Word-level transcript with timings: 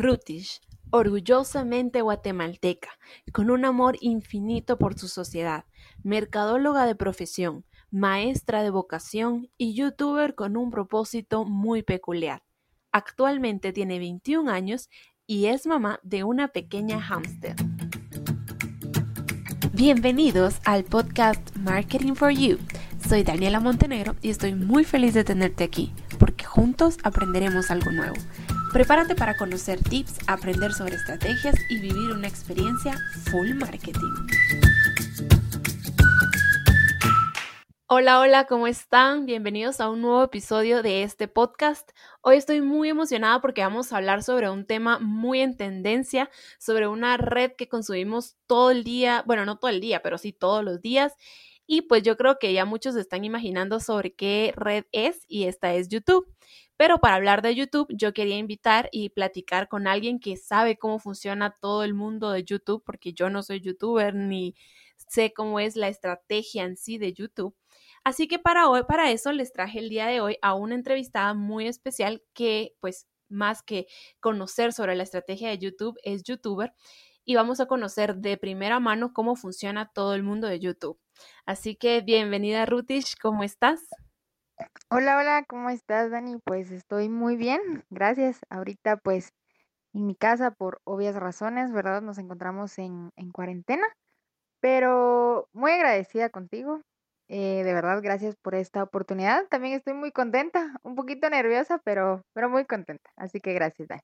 Rutish, 0.00 0.62
orgullosamente 0.88 2.00
guatemalteca, 2.00 2.88
con 3.32 3.50
un 3.50 3.66
amor 3.66 3.98
infinito 4.00 4.78
por 4.78 4.98
su 4.98 5.08
sociedad, 5.08 5.66
mercadóloga 6.02 6.86
de 6.86 6.94
profesión, 6.94 7.66
maestra 7.90 8.62
de 8.62 8.70
vocación 8.70 9.50
y 9.58 9.74
youtuber 9.74 10.34
con 10.34 10.56
un 10.56 10.70
propósito 10.70 11.44
muy 11.44 11.82
peculiar. 11.82 12.42
Actualmente 12.92 13.74
tiene 13.74 13.98
21 13.98 14.50
años 14.50 14.88
y 15.26 15.46
es 15.46 15.66
mamá 15.66 16.00
de 16.02 16.24
una 16.24 16.48
pequeña 16.48 16.98
hámster. 16.98 17.56
Bienvenidos 19.74 20.60
al 20.64 20.84
podcast 20.84 21.54
Marketing 21.56 22.14
for 22.14 22.30
You. 22.30 22.56
Soy 23.06 23.22
Daniela 23.22 23.60
Montenegro 23.60 24.16
y 24.22 24.30
estoy 24.30 24.54
muy 24.54 24.84
feliz 24.84 25.12
de 25.12 25.24
tenerte 25.24 25.62
aquí, 25.62 25.92
porque 26.18 26.46
juntos 26.46 26.96
aprenderemos 27.02 27.70
algo 27.70 27.90
nuevo. 27.92 28.16
Prepárate 28.72 29.16
para 29.16 29.36
conocer 29.36 29.82
tips, 29.82 30.18
aprender 30.28 30.72
sobre 30.72 30.94
estrategias 30.94 31.56
y 31.68 31.80
vivir 31.80 32.12
una 32.12 32.28
experiencia 32.28 32.96
full 33.28 33.52
marketing. 33.54 34.14
Hola, 37.88 38.20
hola, 38.20 38.46
¿cómo 38.46 38.68
están? 38.68 39.26
Bienvenidos 39.26 39.80
a 39.80 39.90
un 39.90 40.02
nuevo 40.02 40.22
episodio 40.22 40.84
de 40.84 41.02
este 41.02 41.26
podcast. 41.26 41.90
Hoy 42.20 42.36
estoy 42.36 42.60
muy 42.60 42.88
emocionada 42.88 43.40
porque 43.40 43.62
vamos 43.62 43.92
a 43.92 43.96
hablar 43.96 44.22
sobre 44.22 44.48
un 44.48 44.64
tema 44.64 45.00
muy 45.00 45.40
en 45.40 45.56
tendencia, 45.56 46.30
sobre 46.60 46.86
una 46.86 47.16
red 47.16 47.50
que 47.58 47.68
consumimos 47.68 48.36
todo 48.46 48.70
el 48.70 48.84
día, 48.84 49.24
bueno, 49.26 49.44
no 49.44 49.58
todo 49.58 49.72
el 49.72 49.80
día, 49.80 50.00
pero 50.00 50.16
sí 50.16 50.32
todos 50.32 50.62
los 50.62 50.80
días. 50.80 51.14
Y 51.66 51.82
pues 51.82 52.04
yo 52.04 52.16
creo 52.16 52.38
que 52.38 52.52
ya 52.52 52.64
muchos 52.64 52.94
están 52.94 53.24
imaginando 53.24 53.80
sobre 53.80 54.14
qué 54.14 54.52
red 54.56 54.84
es 54.92 55.24
y 55.26 55.44
esta 55.44 55.74
es 55.74 55.88
YouTube. 55.88 56.32
Pero 56.80 56.98
para 56.98 57.16
hablar 57.16 57.42
de 57.42 57.54
YouTube, 57.54 57.88
yo 57.90 58.14
quería 58.14 58.38
invitar 58.38 58.88
y 58.90 59.10
platicar 59.10 59.68
con 59.68 59.86
alguien 59.86 60.18
que 60.18 60.38
sabe 60.38 60.78
cómo 60.78 60.98
funciona 60.98 61.54
todo 61.60 61.84
el 61.84 61.92
mundo 61.92 62.30
de 62.30 62.42
YouTube, 62.42 62.82
porque 62.86 63.12
yo 63.12 63.28
no 63.28 63.42
soy 63.42 63.60
youtuber 63.60 64.14
ni 64.14 64.54
sé 64.96 65.34
cómo 65.34 65.60
es 65.60 65.76
la 65.76 65.88
estrategia 65.88 66.64
en 66.64 66.78
sí 66.78 66.96
de 66.96 67.12
YouTube. 67.12 67.54
Así 68.02 68.28
que 68.28 68.38
para 68.38 68.70
hoy, 68.70 68.84
para 68.88 69.10
eso 69.10 69.30
les 69.30 69.52
traje 69.52 69.78
el 69.78 69.90
día 69.90 70.06
de 70.06 70.22
hoy 70.22 70.38
a 70.40 70.54
una 70.54 70.74
entrevistada 70.74 71.34
muy 71.34 71.66
especial 71.66 72.22
que, 72.32 72.74
pues, 72.80 73.06
más 73.28 73.62
que 73.62 73.86
conocer 74.18 74.72
sobre 74.72 74.96
la 74.96 75.02
estrategia 75.02 75.50
de 75.50 75.58
YouTube, 75.58 75.98
es 76.02 76.22
youtuber 76.22 76.72
y 77.26 77.34
vamos 77.34 77.60
a 77.60 77.66
conocer 77.66 78.16
de 78.16 78.38
primera 78.38 78.80
mano 78.80 79.12
cómo 79.12 79.36
funciona 79.36 79.92
todo 79.92 80.14
el 80.14 80.22
mundo 80.22 80.46
de 80.46 80.60
YouTube. 80.60 80.98
Así 81.44 81.76
que 81.76 82.00
bienvenida 82.00 82.64
Rutish, 82.64 83.16
¿cómo 83.20 83.42
estás? 83.44 83.86
Hola, 84.90 85.16
hola, 85.18 85.44
¿cómo 85.48 85.70
estás, 85.70 86.10
Dani? 86.10 86.38
Pues 86.44 86.70
estoy 86.70 87.08
muy 87.08 87.36
bien, 87.36 87.60
gracias. 87.90 88.40
Ahorita 88.50 88.96
pues 88.98 89.32
en 89.94 90.06
mi 90.06 90.14
casa 90.14 90.50
por 90.50 90.80
obvias 90.84 91.16
razones, 91.16 91.72
¿verdad? 91.72 92.02
Nos 92.02 92.18
encontramos 92.18 92.78
en, 92.78 93.10
en 93.16 93.30
cuarentena, 93.32 93.86
pero 94.60 95.48
muy 95.52 95.72
agradecida 95.72 96.30
contigo. 96.30 96.82
Eh, 97.28 97.62
de 97.64 97.74
verdad, 97.74 98.00
gracias 98.02 98.36
por 98.36 98.54
esta 98.54 98.82
oportunidad. 98.82 99.46
También 99.48 99.74
estoy 99.74 99.94
muy 99.94 100.12
contenta, 100.12 100.76
un 100.82 100.94
poquito 100.96 101.30
nerviosa, 101.30 101.80
pero, 101.84 102.22
pero 102.34 102.50
muy 102.50 102.64
contenta. 102.66 103.10
Así 103.16 103.40
que 103.40 103.54
gracias, 103.54 103.88
Dani 103.88 104.02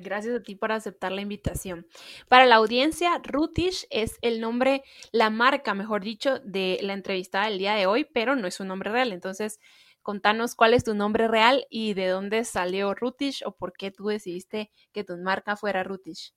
gracias 0.00 0.34
a 0.34 0.42
ti 0.42 0.54
por 0.54 0.72
aceptar 0.72 1.12
la 1.12 1.20
invitación. 1.20 1.86
Para 2.28 2.46
la 2.46 2.56
audiencia, 2.56 3.20
Rutish 3.22 3.86
es 3.90 4.18
el 4.22 4.40
nombre, 4.40 4.82
la 5.12 5.30
marca, 5.30 5.74
mejor 5.74 6.02
dicho, 6.02 6.38
de 6.40 6.78
la 6.82 6.94
entrevistada 6.94 7.46
del 7.46 7.58
día 7.58 7.74
de 7.74 7.86
hoy, 7.86 8.04
pero 8.04 8.36
no 8.36 8.46
es 8.46 8.54
su 8.54 8.64
nombre 8.64 8.90
real. 8.90 9.12
Entonces, 9.12 9.58
contanos 10.02 10.54
cuál 10.54 10.74
es 10.74 10.84
tu 10.84 10.94
nombre 10.94 11.28
real 11.28 11.66
y 11.70 11.94
de 11.94 12.08
dónde 12.08 12.44
salió 12.44 12.94
Rutish 12.94 13.42
o 13.44 13.56
por 13.56 13.72
qué 13.72 13.90
tú 13.90 14.06
decidiste 14.06 14.70
que 14.92 15.04
tu 15.04 15.16
marca 15.18 15.56
fuera 15.56 15.82
Rutish. 15.82 16.34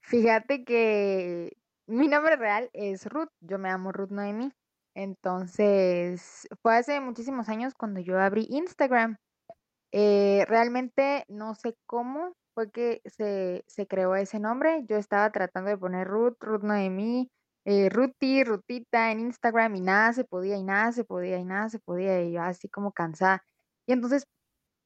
Fíjate 0.00 0.64
que 0.64 1.56
mi 1.86 2.08
nombre 2.08 2.36
real 2.36 2.70
es 2.72 3.06
Ruth, 3.06 3.30
yo 3.40 3.58
me 3.58 3.68
llamo 3.68 3.92
Ruth 3.92 4.10
Noemi. 4.10 4.52
Entonces, 4.94 6.46
fue 6.60 6.76
hace 6.76 7.00
muchísimos 7.00 7.48
años 7.48 7.74
cuando 7.74 8.00
yo 8.00 8.18
abrí 8.20 8.46
Instagram. 8.50 9.16
Eh, 9.90 10.44
realmente 10.48 11.24
no 11.28 11.54
sé 11.54 11.76
cómo, 11.86 12.34
fue 12.54 12.70
que 12.70 13.00
se, 13.04 13.64
se 13.66 13.86
creó 13.86 14.14
ese 14.16 14.40
nombre. 14.40 14.84
Yo 14.88 14.96
estaba 14.96 15.30
tratando 15.30 15.70
de 15.70 15.78
poner 15.78 16.06
Ruth, 16.08 16.36
Ruth 16.40 16.62
Noemí, 16.62 17.30
eh, 17.64 17.88
Ruti, 17.90 18.44
Rutita 18.44 19.12
en 19.12 19.20
Instagram 19.20 19.76
y 19.76 19.80
nada 19.80 20.12
se 20.12 20.24
podía 20.24 20.56
y 20.56 20.64
nada 20.64 20.92
se 20.92 21.04
podía 21.04 21.38
y 21.38 21.44
nada 21.44 21.68
se 21.68 21.78
podía 21.78 22.22
y 22.22 22.32
yo 22.32 22.42
así 22.42 22.68
como 22.68 22.92
cansada. 22.92 23.44
Y 23.86 23.92
entonces 23.92 24.26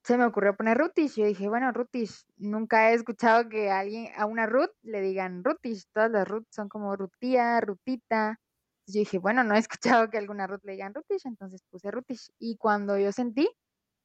se 0.04 0.18
me 0.18 0.24
ocurrió 0.24 0.56
poner 0.56 0.78
Rutish. 0.78 1.16
Yo 1.16 1.26
dije, 1.26 1.48
bueno, 1.48 1.72
Rutish, 1.72 2.24
nunca 2.36 2.90
he 2.90 2.94
escuchado 2.94 3.48
que 3.48 3.70
a 3.70 3.80
alguien, 3.80 4.12
a 4.16 4.26
una 4.26 4.46
Ruth 4.46 4.70
le 4.82 5.00
digan 5.00 5.42
Rutish. 5.44 5.84
Todas 5.92 6.10
las 6.10 6.28
Ruth 6.28 6.46
son 6.50 6.68
como 6.68 6.94
Rutía, 6.96 7.60
Rutita. 7.60 8.38
Yo 8.86 9.00
dije, 9.00 9.18
bueno, 9.18 9.42
no 9.44 9.54
he 9.56 9.58
escuchado 9.58 10.10
que 10.10 10.18
alguna 10.18 10.46
Ruth 10.46 10.62
le 10.64 10.72
digan 10.72 10.94
Rutish, 10.94 11.26
entonces 11.26 11.62
puse 11.70 11.90
Rutish. 11.90 12.30
Y 12.38 12.56
cuando 12.56 12.98
yo 12.98 13.12
sentí 13.12 13.48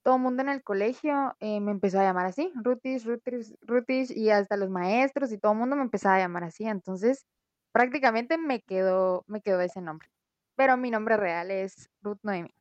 todo 0.04 0.16
el 0.16 0.22
mundo 0.22 0.42
en 0.42 0.50
el 0.50 0.64
colegio 0.64 1.36
eh, 1.40 1.60
me 1.60 1.72
empezó 1.72 2.00
a 2.00 2.04
llamar 2.04 2.26
así, 2.26 2.52
Rutis, 2.56 3.06
Rutis, 3.06 3.54
Rutis, 3.62 4.12
y 4.12 4.30
hasta 4.30 4.58
los 4.58 4.70
maestros 4.70 5.32
y 5.32 5.38
todo 5.38 5.54
el 5.54 5.60
mundo 5.60 5.76
me 5.76 5.84
empezaba 5.84 6.16
a 6.16 6.20
llamar 6.20 6.44
así. 6.44 6.66
Entonces, 6.66 7.26
prácticamente 7.72 8.38
me 8.38 8.62
quedó, 8.62 9.24
me 9.28 9.42
quedó 9.42 9.62
ese 9.62 9.82
nombre. 9.82 10.10
Pero 10.56 10.78
mi 10.78 10.92
nombre 10.92 11.18
real 11.18 11.52
es 11.52 11.90
Ruth 12.02 12.20
Noemi. 12.24 12.52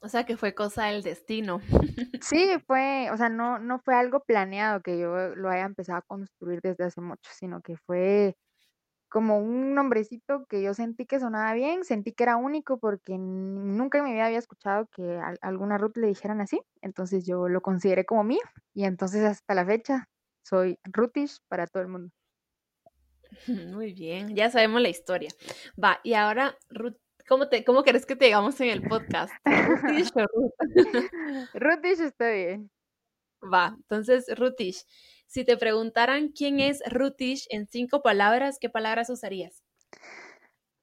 O 0.00 0.08
sea 0.08 0.24
que 0.24 0.36
fue 0.36 0.54
cosa 0.54 0.86
del 0.86 1.02
destino. 1.02 1.60
Sí, 2.22 2.52
fue, 2.68 3.10
o 3.10 3.16
sea, 3.16 3.28
no, 3.28 3.58
no 3.58 3.80
fue 3.80 3.96
algo 3.96 4.20
planeado 4.20 4.80
que 4.80 4.96
yo 4.96 5.34
lo 5.34 5.50
haya 5.50 5.64
empezado 5.64 5.98
a 5.98 6.02
construir 6.02 6.60
desde 6.62 6.84
hace 6.84 7.00
mucho, 7.00 7.28
sino 7.34 7.60
que 7.62 7.76
fue 7.76 8.36
como 9.12 9.38
un 9.38 9.74
nombrecito 9.74 10.46
que 10.46 10.62
yo 10.62 10.72
sentí 10.72 11.04
que 11.04 11.20
sonaba 11.20 11.52
bien, 11.52 11.84
sentí 11.84 12.12
que 12.12 12.22
era 12.22 12.36
único 12.38 12.78
porque 12.78 13.18
nunca 13.18 13.98
en 13.98 14.04
mi 14.04 14.12
vida 14.14 14.24
había 14.24 14.38
escuchado 14.38 14.86
que 14.86 15.18
a 15.18 15.34
alguna 15.42 15.76
Ruth 15.76 15.98
le 15.98 16.06
dijeran 16.06 16.40
así, 16.40 16.62
entonces 16.80 17.26
yo 17.26 17.46
lo 17.46 17.60
consideré 17.60 18.06
como 18.06 18.24
mío 18.24 18.40
y 18.72 18.84
entonces 18.84 19.22
hasta 19.22 19.54
la 19.54 19.66
fecha 19.66 20.08
soy 20.42 20.78
Rutish 20.84 21.40
para 21.48 21.66
todo 21.66 21.82
el 21.82 21.90
mundo. 21.90 22.10
Muy 23.76 23.92
bien, 23.92 24.34
ya 24.34 24.50
sabemos 24.50 24.80
la 24.80 24.88
historia. 24.88 25.28
Va, 25.82 26.00
y 26.02 26.14
ahora, 26.14 26.56
Ruth, 26.70 26.96
¿cómo, 27.28 27.50
te, 27.50 27.64
cómo 27.64 27.82
querés 27.82 28.06
que 28.06 28.16
te 28.16 28.24
digamos 28.24 28.58
en 28.62 28.70
el 28.70 28.80
podcast? 28.80 29.34
¿Rutish 29.44 30.10
o 30.14 30.26
Ruth? 30.34 30.52
Rutish 31.52 32.00
está 32.00 32.30
bien. 32.30 32.70
Va, 33.42 33.76
entonces, 33.76 34.24
Rutish, 34.38 34.86
si 35.32 35.46
te 35.46 35.56
preguntaran 35.56 36.28
quién 36.28 36.60
es 36.60 36.82
Rutish 36.90 37.46
en 37.48 37.66
cinco 37.66 38.02
palabras, 38.02 38.58
¿qué 38.60 38.68
palabras 38.68 39.08
usarías? 39.08 39.62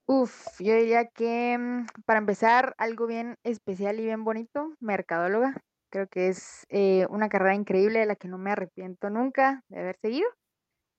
Uf, 0.07 0.59
yo 0.59 0.73
diría 0.73 1.05
que 1.05 1.55
mm, 1.55 1.85
para 2.03 2.17
empezar, 2.17 2.73
algo 2.79 3.05
bien 3.05 3.37
especial 3.43 3.99
y 3.99 4.05
bien 4.05 4.23
bonito, 4.23 4.73
mercadóloga. 4.79 5.61
Creo 5.91 6.07
que 6.07 6.29
es 6.29 6.65
eh, 6.69 7.05
una 7.11 7.29
carrera 7.29 7.53
increíble 7.53 7.99
de 7.99 8.07
la 8.07 8.15
que 8.15 8.27
no 8.27 8.39
me 8.39 8.51
arrepiento 8.51 9.11
nunca 9.11 9.61
de 9.67 9.81
haber 9.81 9.97
seguido. 10.01 10.27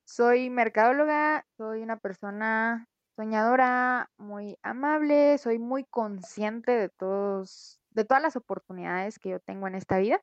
Soy 0.05 0.49
mercadóloga, 0.49 1.45
soy 1.57 1.81
una 1.81 1.97
persona 1.97 2.87
soñadora, 3.17 4.09
muy 4.17 4.57
amable, 4.63 5.37
soy 5.39 5.59
muy 5.59 5.83
consciente 5.83 6.71
de 6.71 6.87
todos, 6.87 7.81
de 7.89 8.05
todas 8.05 8.23
las 8.23 8.37
oportunidades 8.37 9.19
que 9.19 9.31
yo 9.31 9.41
tengo 9.41 9.67
en 9.67 9.75
esta 9.75 9.97
vida 9.97 10.21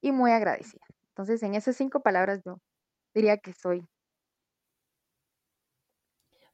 y 0.00 0.12
muy 0.12 0.30
agradecida. 0.30 0.86
Entonces, 1.12 1.42
en 1.42 1.54
esas 1.54 1.76
cinco 1.76 2.00
palabras 2.00 2.40
yo 2.44 2.58
diría 3.14 3.36
que 3.36 3.52
soy. 3.52 3.86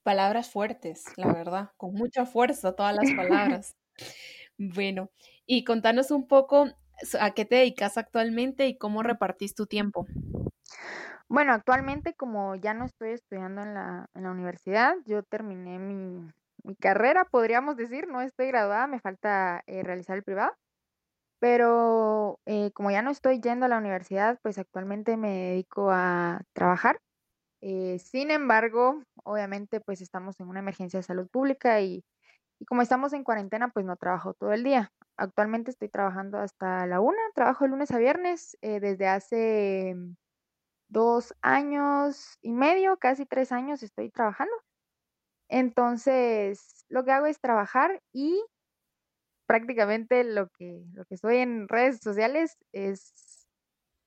Palabras 0.03 0.51
fuertes, 0.51 1.05
la 1.17 1.33
verdad, 1.33 1.71
con 1.77 1.95
mucha 1.95 2.27
fuerza 2.27 2.75
todas 2.75 2.95
las 2.95 3.11
palabras. 3.17 3.77
bueno, 4.59 5.11
y 5.47 5.65
contanos 5.65 6.11
un 6.11 6.27
poco 6.27 6.67
a 7.21 7.31
qué 7.33 7.45
te 7.45 7.57
dedicas 7.57 7.97
actualmente 7.99 8.67
y 8.67 8.77
cómo 8.77 9.03
repartís 9.03 9.55
tu 9.55 9.67
tiempo. 9.67 10.07
Bueno, 11.29 11.53
actualmente 11.53 12.15
como 12.15 12.57
ya 12.57 12.75
no 12.75 12.87
estoy 12.87 13.11
estudiando 13.11 13.63
en 13.63 13.75
la, 13.75 14.07
en 14.15 14.23
la 14.23 14.31
universidad, 14.31 14.95
yo 15.05 15.23
terminé 15.23 15.79
mi, 15.79 16.27
mi, 16.65 16.75
carrera, 16.77 17.27
podríamos 17.27 17.77
decir, 17.77 18.09
no 18.09 18.23
estoy 18.23 18.47
graduada, 18.49 18.87
me 18.87 18.99
falta 18.99 19.63
eh, 19.67 19.83
realizar 19.83 20.17
el 20.17 20.25
privado. 20.25 20.53
Pero 21.41 22.41
eh, 22.47 22.73
como 22.73 22.91
ya 22.91 23.03
no 23.03 23.11
estoy 23.11 23.41
yendo 23.41 23.67
a 23.67 23.69
la 23.69 23.79
universidad, 23.79 24.39
pues 24.43 24.59
actualmente 24.59 25.17
me 25.17 25.51
dedico 25.51 25.91
a 25.91 26.43
trabajar. 26.53 27.01
Eh, 27.61 27.99
sin 27.99 28.31
embargo, 28.31 29.03
obviamente 29.25 29.81
pues 29.81 30.01
estamos 30.01 30.39
en 30.41 30.49
una 30.49 30.61
emergencia 30.61 30.99
de 30.99 31.05
salud 31.05 31.29
pública 31.31 31.81
y, 31.81 32.05
y 32.61 32.65
como 32.67 32.83
estamos 32.83 33.13
en 33.13 33.25
cuarentena, 33.25 33.69
pues 33.69 33.87
no 33.87 33.97
trabajo 33.97 34.35
todo 34.35 34.53
el 34.53 34.65
día. 34.65 34.93
Actualmente 35.17 35.71
estoy 35.71 35.89
trabajando 35.89 36.39
hasta 36.39 36.87
la 36.87 37.01
una, 37.01 37.19
trabajo 37.35 37.65
de 37.65 37.71
lunes 37.71 37.91
a 37.91 37.99
viernes 37.99 38.57
eh, 38.63 38.81
desde 38.81 39.09
hace 39.09 39.97
dos 40.89 41.35
años 41.43 42.39
y 42.41 42.53
medio, 42.53 42.97
casi 42.99 43.27
tres 43.27 43.53
años 43.53 43.83
estoy 43.83 44.11
trabajando. 44.11 44.55
Entonces, 45.49 46.85
lo 46.89 47.05
que 47.05 47.13
hago 47.13 47.27
es 47.27 47.41
trabajar 47.41 48.03
y 48.13 48.43
prácticamente 49.49 50.25
lo 50.25 50.51
que, 50.51 50.85
lo 50.93 51.07
que 51.07 51.15
estoy 51.15 51.39
en 51.39 51.69
redes 51.69 52.01
sociales 52.03 52.59
es 52.73 53.49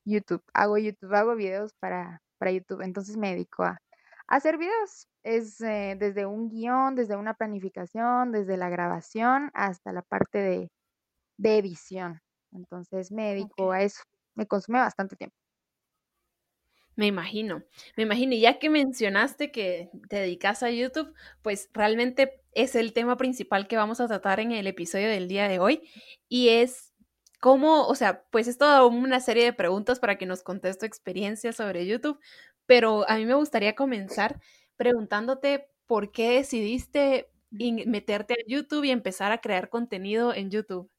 YouTube. 0.06 0.44
Hago 0.54 0.78
YouTube, 0.78 1.14
hago 1.16 1.36
videos 1.36 1.74
para, 1.80 2.22
para 2.38 2.52
YouTube. 2.52 2.82
Entonces 2.82 3.18
me 3.18 3.32
dedico 3.32 3.64
a, 3.64 3.82
hacer 4.28 4.60
videos. 4.60 5.08
Es 5.24 5.60
eh, 5.62 5.98
desde 6.00 6.28
un 6.28 6.50
guion, 6.50 6.96
desde 6.96 7.16
una 7.18 7.34
planificación, 7.34 8.32
desde 8.32 8.56
la 8.56 8.70
grabación 8.70 9.50
hasta 9.56 9.92
la 9.92 10.04
parte 10.04 10.38
de, 10.38 10.72
de 11.38 11.58
edición. 11.58 12.22
Entonces 12.52 13.12
me 13.12 13.30
dedico 13.30 13.72
a 13.72 13.82
eso. 13.82 14.04
Me 14.36 14.46
consume 14.46 14.80
bastante 14.80 15.16
tiempo. 15.16 15.36
Me 16.96 17.08
imagino, 17.08 17.64
me 17.96 18.04
imagino. 18.04 18.34
Y 18.34 18.42
ya 18.42 18.60
que 18.60 18.70
mencionaste 18.70 19.52
que 19.52 19.90
te 20.10 20.18
dedicas 20.18 20.62
a 20.64 20.70
YouTube, 20.70 21.14
pues 21.42 21.70
realmente 21.74 22.42
es 22.54 22.76
el 22.76 22.94
tema 22.94 23.18
principal 23.18 23.68
que 23.68 23.78
vamos 23.78 24.02
a 24.02 24.08
tratar 24.08 24.40
en 24.40 24.52
el 24.52 24.68
episodio 24.68 25.08
del 25.10 25.28
día 25.28 25.48
de 25.48 25.60
hoy. 25.60 25.82
Y 26.28 26.50
es 26.50 26.94
cómo, 27.40 27.88
o 27.88 27.96
sea, 27.96 28.24
pues 28.32 28.48
es 28.48 28.58
toda 28.58 28.86
una 28.86 29.20
serie 29.22 29.46
de 29.46 29.54
preguntas 29.54 30.00
para 30.00 30.18
que 30.18 30.26
nos 30.26 30.44
contes 30.44 30.78
tu 30.78 30.86
experiencia 30.86 31.54
sobre 31.54 31.86
YouTube. 31.88 32.20
Pero 32.66 33.10
a 33.10 33.18
mí 33.18 33.26
me 33.26 33.36
gustaría 33.36 33.76
comenzar 33.76 34.40
preguntándote 34.76 35.70
por 35.88 36.12
qué 36.12 36.32
decidiste 36.32 37.30
meterte 37.52 38.34
a 38.36 38.38
YouTube 38.48 38.86
y 38.86 38.92
empezar 38.92 39.32
a 39.32 39.40
crear 39.40 39.70
contenido 39.70 40.34
en 40.34 40.50
YouTube 40.52 40.90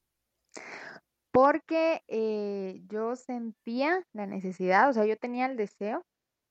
porque 1.33 2.03
eh, 2.07 2.83
yo 2.87 3.15
sentía 3.15 4.05
la 4.13 4.27
necesidad, 4.27 4.89
o 4.89 4.93
sea, 4.93 5.05
yo 5.05 5.17
tenía 5.17 5.47
el 5.47 5.57
deseo 5.57 6.03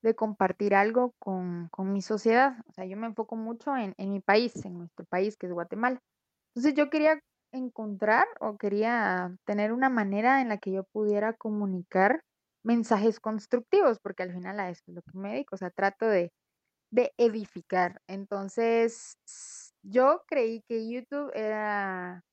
de 0.03 0.17
compartir 0.17 0.75
algo 0.75 1.13
con, 1.21 1.71
mi 1.79 2.03
sociedad. 2.03 2.57
O 2.69 2.73
sea, 2.73 2.85
yo 2.85 2.97
me 2.97 3.07
enfoco 3.07 3.37
mucho 3.37 3.77
en, 3.77 3.95
en 3.97 4.11
mi 4.11 4.21
país, 4.21 4.53
en 4.65 4.79
nuestro 4.79 5.07
país, 5.07 5.37
que 5.37 5.47
es 5.47 5.53
Guatemala. 5.53 6.01
Entonces 6.55 6.75
yo 6.75 6.91
quería 6.91 7.21
encontrar 7.53 8.27
o 8.41 8.57
quería 8.59 9.37
tener 9.47 9.73
una 9.73 9.89
manera 9.89 10.41
en 10.43 10.49
la 10.49 10.59
que 10.59 10.73
yo 10.73 10.83
pudiera 10.93 11.33
comunicar 11.35 12.23
mensajes 12.65 13.21
constructivos, 13.21 13.99
porque 14.03 14.25
al 14.25 14.33
final 14.33 14.59
a 14.59 14.71
eso 14.71 14.83
es 14.89 14.95
lo 14.95 15.03
que 15.03 15.17
me 15.17 15.33
dedico, 15.33 15.55
o 15.55 15.59
sea, 15.59 15.71
trato 15.71 16.07
de, 16.07 16.33
de 16.91 17.13
edificar. 17.19 18.01
Entonces, 18.09 19.15
yo 19.85 20.23
creí 20.27 20.63
que 20.69 20.91
YouTube 20.91 21.31
era 21.35 22.25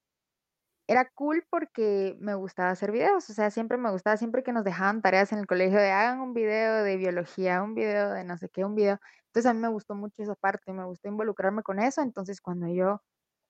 era 0.89 1.07
cool 1.13 1.45
porque 1.51 2.17
me 2.19 2.33
gustaba 2.33 2.71
hacer 2.71 2.91
videos, 2.91 3.29
o 3.29 3.33
sea, 3.33 3.51
siempre 3.51 3.77
me 3.77 3.91
gustaba, 3.91 4.17
siempre 4.17 4.41
que 4.41 4.51
nos 4.51 4.63
dejaban 4.63 5.03
tareas 5.03 5.31
en 5.31 5.37
el 5.37 5.45
colegio 5.45 5.77
de 5.77 5.91
hagan 5.91 6.19
un 6.19 6.33
video 6.33 6.83
de 6.83 6.97
biología, 6.97 7.61
un 7.61 7.75
video 7.75 8.09
de 8.11 8.23
no 8.23 8.35
sé 8.39 8.49
qué, 8.49 8.65
un 8.65 8.73
video. 8.73 8.99
Entonces 9.27 9.45
a 9.51 9.53
mí 9.53 9.59
me 9.59 9.67
gustó 9.67 9.93
mucho 9.93 10.23
esa 10.23 10.33
parte, 10.33 10.73
me 10.73 10.83
gustó 10.85 11.07
involucrarme 11.07 11.61
con 11.61 11.77
eso. 11.77 12.01
Entonces 12.01 12.41
cuando 12.41 12.67
yo 12.73 13.03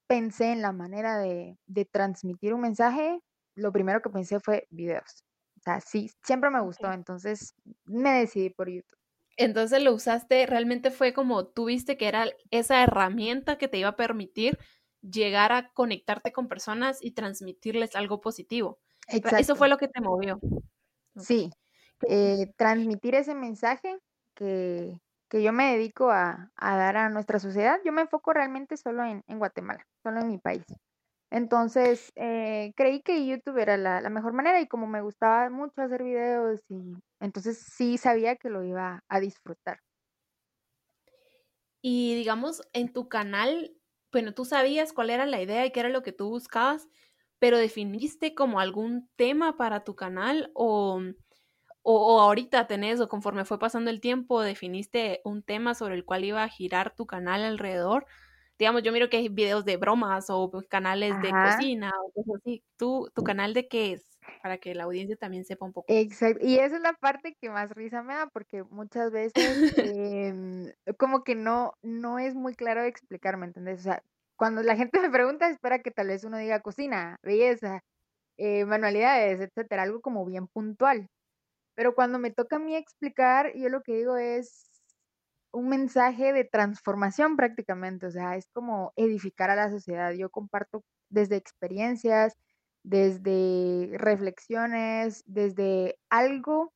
pensé 0.07 0.51
en 0.51 0.61
la 0.61 0.73
manera 0.73 1.17
de, 1.17 1.57
de 1.65 1.85
transmitir 1.85 2.53
un 2.53 2.59
mensaje, 2.59 3.21
lo 3.55 3.71
primero 3.71 4.01
que 4.01 4.09
pensé 4.09 4.41
fue 4.41 4.67
videos. 4.69 5.23
O 5.57 5.61
sea, 5.61 5.79
sí, 5.79 6.11
siempre 6.23 6.49
me 6.49 6.59
gustó, 6.59 6.91
entonces 6.91 7.55
me 7.85 8.19
decidí 8.19 8.49
por 8.49 8.69
YouTube. 8.69 8.97
Entonces 9.37 9.81
lo 9.81 9.93
usaste, 9.93 10.45
realmente 10.45 10.91
fue 10.91 11.13
como 11.13 11.47
tú 11.47 11.67
viste 11.67 11.95
que 11.97 12.09
era 12.09 12.25
esa 12.51 12.83
herramienta 12.83 13.57
que 13.57 13.69
te 13.69 13.77
iba 13.77 13.87
a 13.87 13.95
permitir 13.95 14.59
llegar 15.01 15.51
a 15.51 15.69
conectarte 15.71 16.31
con 16.31 16.47
personas 16.47 16.99
y 17.01 17.11
transmitirles 17.11 17.95
algo 17.95 18.21
positivo. 18.21 18.79
Eso 19.07 19.55
fue 19.55 19.69
lo 19.69 19.77
que 19.77 19.87
te 19.87 20.01
movió. 20.01 20.39
Sí, 21.15 21.51
eh, 22.07 22.51
transmitir 22.57 23.15
ese 23.15 23.35
mensaje 23.35 23.97
que, 24.35 24.99
yo 25.31 25.53
me 25.53 25.73
dedico 25.73 26.11
a, 26.11 26.51
dar 26.59 26.97
a 26.97 27.09
nuestra 27.09 27.39
sociedad. 27.39 27.79
Yo 27.83 27.91
me 27.91 28.01
enfoco 28.01 28.33
realmente 28.33 28.77
solo 28.77 29.03
en, 29.03 29.23
Guatemala, 29.27 29.85
solo 30.03 30.21
en 30.21 30.29
mi 30.29 30.37
país. 30.37 30.63
Entonces, 31.31 32.11
eh, 32.15 32.73
creí 32.75 33.01
que 33.03 33.27
YouTube 33.27 33.59
era 33.59 33.77
la, 33.77 34.01
la, 34.01 34.09
mejor 34.09 34.33
manera 34.33 34.59
y 34.61 34.67
como 34.67 34.87
me 34.87 35.01
gustaba 35.01 35.49
mucho 35.51 35.81
hacer 35.81 36.01
videos 36.03 36.59
y 36.69 36.95
entonces 37.19 37.59
sí 37.59 37.99
sabía 37.99 38.35
que 38.35 38.49
lo 38.49 38.63
iba 38.63 39.03
a 39.07 39.19
disfrutar. 39.19 39.79
Y 41.81 42.15
digamos, 42.15 42.61
en 42.73 42.91
tu 42.91 43.07
canal 43.07 43.78
bueno, 44.11 44.33
tú 44.33 44.45
sabías 44.45 44.93
cuál 44.93 45.09
era 45.09 45.25
la 45.25 45.41
idea 45.41 45.65
y 45.65 45.71
qué 45.71 45.79
era 45.81 45.89
lo 45.89 46.03
que 46.03 46.11
tú 46.11 46.29
buscabas, 46.29 46.87
pero 47.39 47.57
definiste 47.57 48.35
como 48.35 48.59
algún 48.59 49.09
tema 49.15 49.57
para 49.57 49.83
tu 49.83 49.95
canal 49.95 50.51
o, 50.53 51.01
o, 51.81 52.21
ahorita 52.21 52.67
tenés 52.67 52.99
o 52.99 53.07
conforme 53.07 53.45
fue 53.45 53.59
pasando 53.59 53.89
el 53.89 54.01
tiempo 54.01 54.41
definiste 54.41 55.21
un 55.23 55.43
tema 55.43 55.73
sobre 55.73 55.95
el 55.95 56.05
cual 56.05 56.25
iba 56.25 56.43
a 56.43 56.49
girar 56.49 56.95
tu 56.95 57.05
canal 57.05 57.43
alrededor. 57.43 58.05
Digamos, 58.57 58.83
yo 58.83 58.91
miro 58.91 59.09
que 59.09 59.17
hay 59.17 59.29
videos 59.29 59.63
de 59.63 59.77
bromas 59.77 60.29
o 60.29 60.51
canales 60.67 61.13
de 61.21 61.29
cocina 61.29 61.93
o 62.05 62.11
cosas 62.11 62.41
así. 62.41 62.61
¿Tú, 62.77 63.09
¿Tu 63.15 63.23
canal 63.23 63.53
de 63.53 63.69
qué 63.69 63.93
es? 63.93 64.18
Para 64.41 64.57
que 64.57 64.75
la 64.75 64.83
audiencia 64.83 65.15
también 65.15 65.45
sepa 65.45 65.65
un 65.65 65.73
poco. 65.73 65.85
Exacto. 65.89 66.45
Y 66.45 66.57
esa 66.57 66.77
es 66.77 66.81
la 66.81 66.93
parte 66.93 67.35
que 67.39 67.49
más 67.49 67.69
risa 67.71 68.03
me 68.03 68.13
da 68.13 68.27
porque 68.27 68.63
muchas 68.63 69.11
veces 69.11 69.77
em, 69.77 70.71
como 70.97 71.23
que 71.23 71.35
no, 71.35 71.73
no 71.81 72.19
es 72.19 72.35
muy 72.35 72.55
claro 72.55 72.83
explicar, 72.83 73.37
¿me 73.37 73.45
entendés? 73.45 73.79
O 73.81 73.83
sea, 73.83 74.03
cuando 74.35 74.63
la 74.63 74.75
gente 74.75 74.99
me 75.01 75.09
pregunta, 75.09 75.49
espera 75.49 75.79
que 75.79 75.91
tal 75.91 76.07
vez 76.07 76.23
uno 76.23 76.37
diga 76.37 76.61
cocina, 76.61 77.17
belleza, 77.23 77.83
eh, 78.37 78.65
manualidades, 78.65 79.41
etcétera, 79.41 79.83
algo 79.83 80.01
como 80.01 80.25
bien 80.25 80.47
puntual. 80.47 81.09
Pero 81.75 81.95
cuando 81.95 82.19
me 82.19 82.31
toca 82.31 82.57
a 82.57 82.59
mí 82.59 82.75
explicar, 82.75 83.53
yo 83.55 83.69
lo 83.69 83.81
que 83.83 83.95
digo 83.95 84.17
es 84.17 84.69
un 85.51 85.69
mensaje 85.69 86.33
de 86.33 86.45
transformación 86.45 87.35
prácticamente, 87.35 88.05
o 88.07 88.11
sea, 88.11 88.35
es 88.35 88.47
como 88.53 88.93
edificar 88.95 89.49
a 89.49 89.55
la 89.55 89.69
sociedad. 89.69 90.11
Yo 90.13 90.29
comparto 90.29 90.83
desde 91.09 91.35
experiencias, 91.37 92.37
desde 92.83 93.91
reflexiones, 93.97 95.23
desde 95.27 95.97
algo 96.09 96.73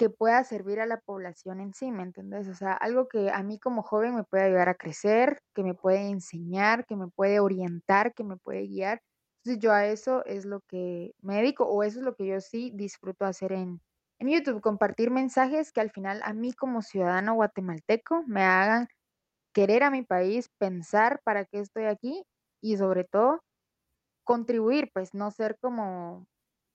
que 0.00 0.08
pueda 0.08 0.42
servir 0.44 0.80
a 0.80 0.86
la 0.86 0.98
población 0.98 1.60
en 1.60 1.74
sí, 1.74 1.92
¿me 1.92 2.02
entiendes? 2.02 2.48
O 2.48 2.54
sea, 2.54 2.72
algo 2.72 3.06
que 3.06 3.30
a 3.30 3.42
mí 3.42 3.58
como 3.58 3.82
joven 3.82 4.14
me 4.14 4.24
puede 4.24 4.44
ayudar 4.44 4.70
a 4.70 4.74
crecer, 4.74 5.42
que 5.54 5.62
me 5.62 5.74
puede 5.74 6.08
enseñar, 6.08 6.86
que 6.86 6.96
me 6.96 7.08
puede 7.08 7.38
orientar, 7.38 8.14
que 8.14 8.24
me 8.24 8.38
puede 8.38 8.66
guiar. 8.66 9.02
Entonces 9.44 9.62
yo 9.62 9.72
a 9.72 9.84
eso 9.86 10.24
es 10.24 10.46
lo 10.46 10.60
que 10.62 11.14
me 11.20 11.36
dedico 11.36 11.64
o 11.64 11.82
eso 11.82 11.98
es 11.98 12.04
lo 12.06 12.14
que 12.14 12.26
yo 12.26 12.40
sí 12.40 12.72
disfruto 12.74 13.26
hacer 13.26 13.52
en, 13.52 13.82
en 14.18 14.28
YouTube, 14.28 14.62
compartir 14.62 15.10
mensajes 15.10 15.70
que 15.70 15.82
al 15.82 15.90
final 15.90 16.22
a 16.24 16.32
mí 16.32 16.54
como 16.54 16.80
ciudadano 16.80 17.34
guatemalteco 17.34 18.24
me 18.26 18.42
hagan 18.42 18.88
querer 19.52 19.82
a 19.82 19.90
mi 19.90 20.02
país, 20.02 20.48
pensar 20.56 21.20
para 21.24 21.44
qué 21.44 21.58
estoy 21.60 21.84
aquí 21.84 22.24
y 22.62 22.78
sobre 22.78 23.04
todo 23.04 23.42
contribuir, 24.24 24.90
pues 24.92 25.14
no 25.14 25.30
ser 25.30 25.58
como 25.60 26.26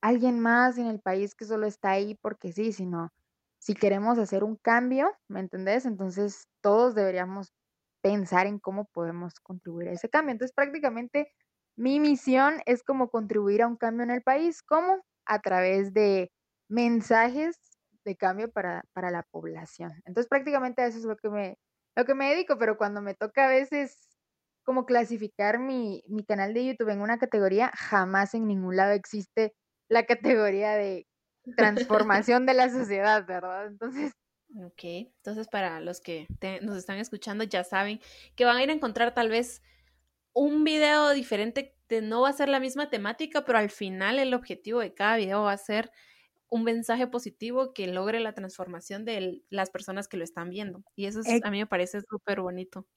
alguien 0.02 0.40
más 0.40 0.78
en 0.78 0.88
el 0.88 1.00
país 1.00 1.36
que 1.36 1.46
solo 1.46 1.66
está 1.66 1.92
ahí 1.92 2.16
porque 2.22 2.52
sí, 2.52 2.72
sino 2.74 3.12
si 3.60 3.74
queremos 3.74 4.20
hacer 4.20 4.44
un 4.44 4.58
cambio, 4.58 5.12
¿me 5.28 5.40
entendés? 5.40 5.86
Entonces 5.86 6.48
todos 6.62 6.94
deberíamos 6.94 7.54
pensar 8.02 8.46
en 8.46 8.60
cómo 8.60 8.86
podemos 8.86 9.40
contribuir 9.40 9.90
a 9.90 9.94
ese 9.94 10.10
cambio. 10.10 10.34
Entonces 10.34 10.54
prácticamente 10.54 11.32
mi 11.76 12.00
misión 12.00 12.62
es 12.68 12.84
como 12.84 13.10
contribuir 13.10 13.64
a 13.64 13.68
un 13.68 13.78
cambio 13.78 14.04
en 14.04 14.12
el 14.12 14.22
país, 14.22 14.62
¿cómo? 14.62 15.04
A 15.26 15.40
través 15.40 15.94
de 15.94 16.32
mensajes 16.70 17.58
de 18.04 18.16
cambio 18.16 18.52
para, 18.52 18.84
para 18.94 19.10
la 19.10 19.24
población. 19.24 19.92
Entonces 20.06 20.30
prácticamente 20.30 20.86
eso 20.86 21.00
es 21.00 21.06
lo 21.06 21.18
que 21.18 21.30
me, 21.30 21.58
lo 21.96 22.06
que 22.06 22.14
me 22.14 22.30
dedico, 22.30 22.58
pero 22.60 22.78
cuando 22.78 23.02
me 23.02 23.16
toca 23.16 23.46
a 23.46 23.50
veces 23.50 24.15
como 24.66 24.86
clasificar 24.86 25.60
mi, 25.60 26.04
mi 26.08 26.26
canal 26.26 26.54
de 26.54 26.66
YouTube 26.66 26.90
en 26.90 27.02
una 27.02 27.18
categoría, 27.18 27.72
jamás 27.76 28.34
en 28.34 28.48
ningún 28.48 28.76
lado 28.76 28.92
existe 28.92 29.54
la 29.88 30.06
categoría 30.06 30.72
de 30.72 31.08
transformación 31.56 32.46
de 32.46 32.56
la 32.56 32.70
sociedad, 32.70 33.26
¿verdad? 33.26 33.68
Entonces... 33.68 34.12
Ok, 34.64 34.84
entonces 34.84 35.48
para 35.48 35.82
los 35.82 36.00
que 36.02 36.28
nos 36.62 36.78
están 36.78 36.98
escuchando 36.98 37.44
ya 37.44 37.64
saben 37.64 38.00
que 38.36 38.46
van 38.46 38.58
a 38.58 38.64
ir 38.64 38.70
a 38.70 38.74
encontrar 38.74 39.14
tal 39.14 39.30
vez 39.30 39.62
un 40.34 40.64
video 40.64 41.10
diferente, 41.12 41.76
de, 41.90 42.02
no 42.02 42.22
va 42.22 42.30
a 42.30 42.34
ser 42.34 42.48
la 42.48 42.60
misma 42.60 42.90
temática, 42.90 43.44
pero 43.44 43.58
al 43.58 43.70
final 43.70 44.18
el 44.18 44.34
objetivo 44.34 44.80
de 44.80 44.94
cada 44.94 45.18
video 45.18 45.44
va 45.44 45.52
a 45.52 45.58
ser 45.58 45.92
un 46.48 46.64
mensaje 46.64 47.08
positivo 47.08 47.74
que 47.74 47.88
logre 47.88 48.20
la 48.20 48.34
transformación 48.34 49.04
de 49.04 49.42
las 49.50 49.72
personas 49.72 50.08
que 50.08 50.18
lo 50.18 50.24
están 50.24 50.50
viendo. 50.50 50.84
Y 50.96 51.06
eso 51.06 51.22
a 51.44 51.52
mí 51.52 51.58
me 51.58 51.68
parece 51.68 52.02
súper 52.02 52.42
bonito. 52.42 52.88